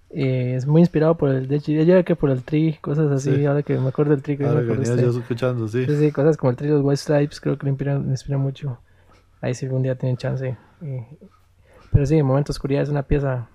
[0.10, 1.48] Eh, es muy inspirado por el.
[1.48, 3.36] De hecho, diría que por el tri, cosas así.
[3.36, 3.46] Sí.
[3.46, 5.86] Ahora que me acuerdo del tri, que Ahora me acuerdo este- escuchando, sí.
[5.86, 8.40] Sí, sí, cosas como el de los White Stripes creo que le inspiran, le inspiran
[8.42, 8.80] mucho.
[9.42, 10.56] Ahí si algún día tienen chance.
[10.82, 11.08] eh.
[11.98, 13.50] Pero sí, Momento Oscuridad es una pieza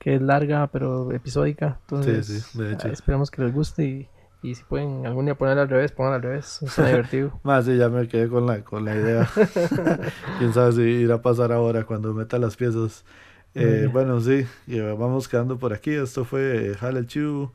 [0.00, 1.78] que es larga pero episódica.
[1.82, 2.88] Entonces, sí, de hecho.
[2.88, 4.08] ah, esperemos que les guste y,
[4.42, 6.60] y si pueden algún día ponerla al revés, pongan al revés.
[6.60, 7.38] Está divertido.
[7.44, 9.28] Más sí, ya me quedé con la, con la idea.
[10.40, 13.04] Quién sabe si irá a pasar ahora cuando meta las piezas.
[13.54, 14.44] Eh, bueno, sí,
[14.98, 15.92] vamos quedando por aquí.
[15.92, 17.52] Esto fue Jale el Chivo,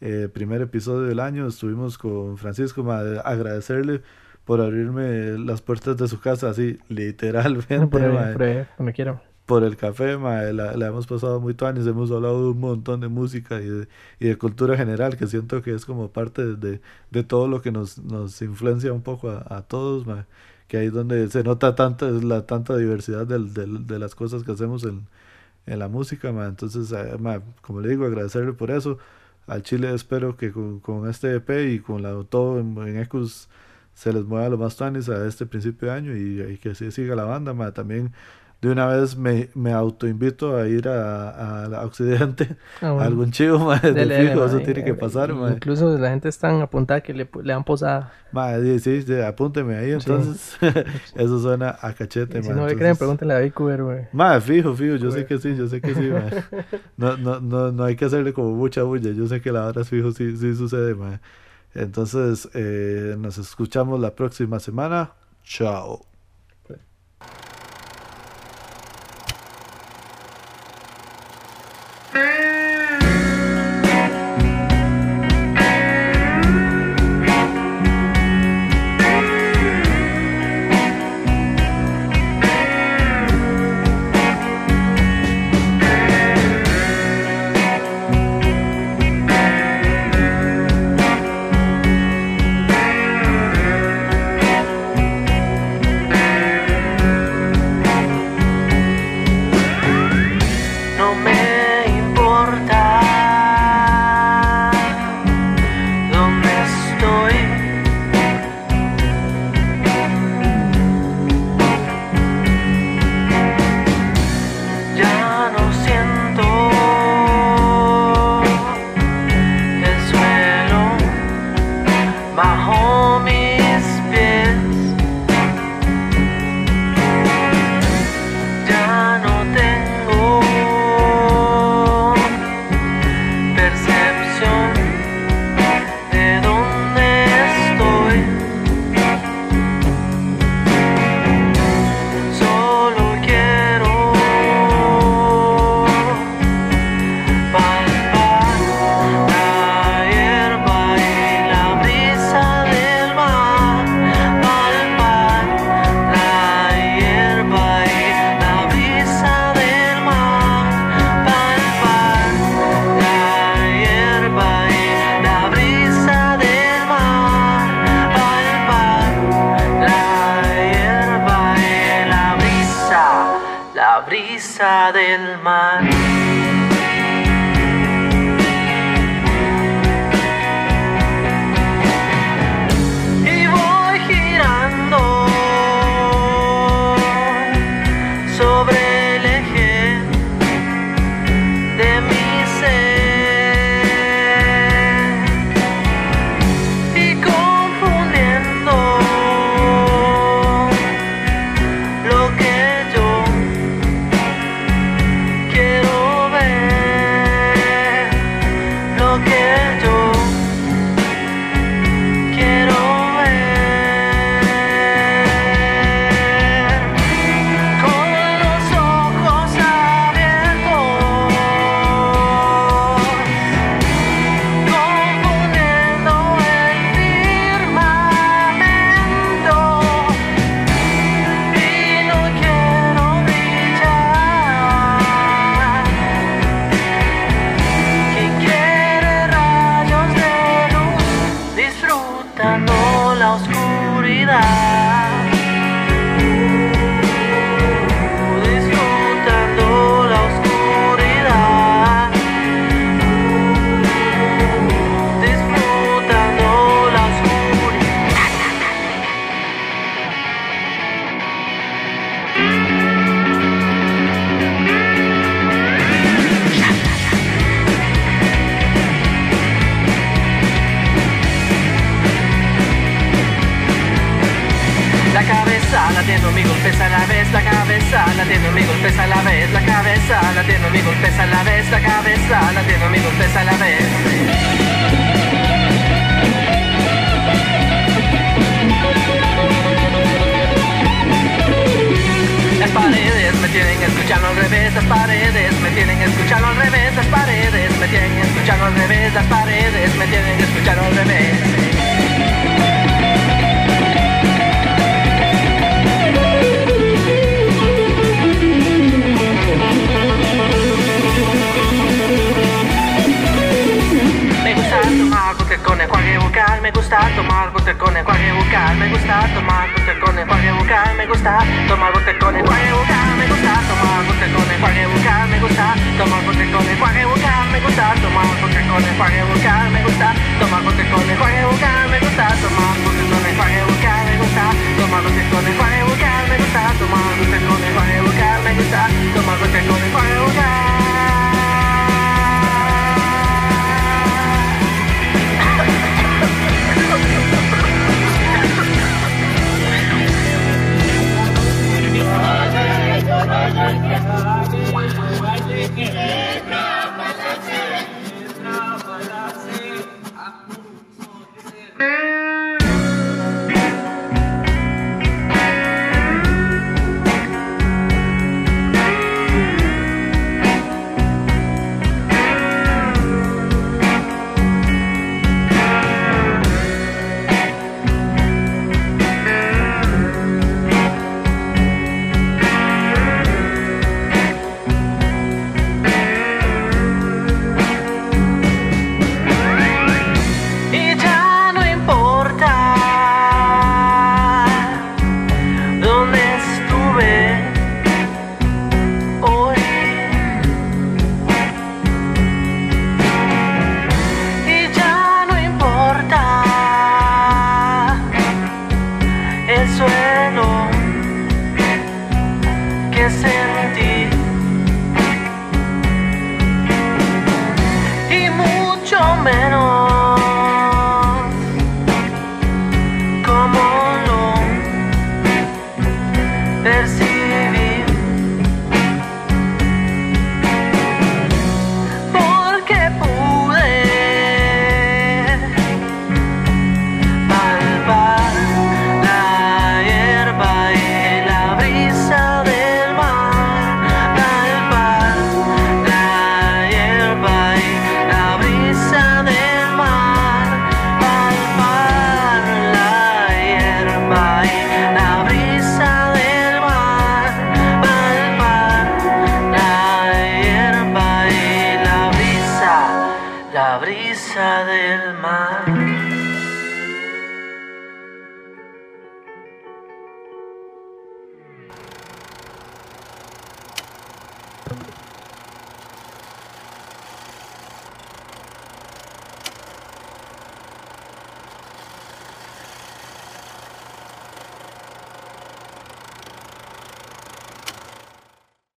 [0.00, 1.48] eh, primer episodio del año.
[1.48, 4.02] Estuvimos con Francisco, ma, agradecerle
[4.44, 8.92] por abrirme las puertas de su casa, así, literalmente, por ahí, ma, por ahí, cuando
[8.92, 12.60] quieran por el café, mae, la, la, hemos pasado muy tuanis, hemos hablado de un
[12.60, 13.88] montón de música y de,
[14.20, 16.80] y de cultura general, que siento que es como parte de,
[17.10, 20.24] de todo lo que nos, nos, influencia un poco a, a todos, mae,
[20.68, 24.44] que ahí es donde se nota tanta, la, tanta diversidad del, del, de las cosas
[24.44, 25.08] que hacemos en,
[25.66, 26.48] en la música, mae.
[26.48, 28.98] entonces, eh, mae, como le digo, agradecerle por eso,
[29.48, 33.48] al Chile espero que con, con este EP y con la, todo en, en Ecus
[33.94, 36.90] se les mueva lo más tuanis a este principio de año y, y que así
[36.92, 37.72] siga la banda, mae.
[37.72, 38.12] también
[38.60, 43.00] de una vez me, me autoinvito a ir a, a Occidente, ah, bueno.
[43.00, 45.54] a algún chivo, más fijo, dele, eso tiene que eh, pasar, man.
[45.54, 48.12] Incluso la gente está apuntada que le, le dan posada.
[48.32, 50.66] Madre, sí, sí, apúnteme ahí, entonces, sí.
[51.14, 52.74] eso suena a cachete, man, Si no entonces...
[52.76, 54.08] me creen, pregúntenle a Vicuber, güey.
[54.12, 55.20] Madre, fijo, fijo, yo Cuber.
[55.20, 56.44] sé que sí, yo sé que sí, madre.
[56.98, 59.80] No, no, no, no hay que hacerle como mucha bulla, yo sé que la hora
[59.80, 61.20] es fijo, sí, sí sucede, madre.
[61.74, 65.12] Entonces, eh, nos escuchamos la próxima semana.
[65.44, 66.04] Chao.
[72.12, 72.49] Ah.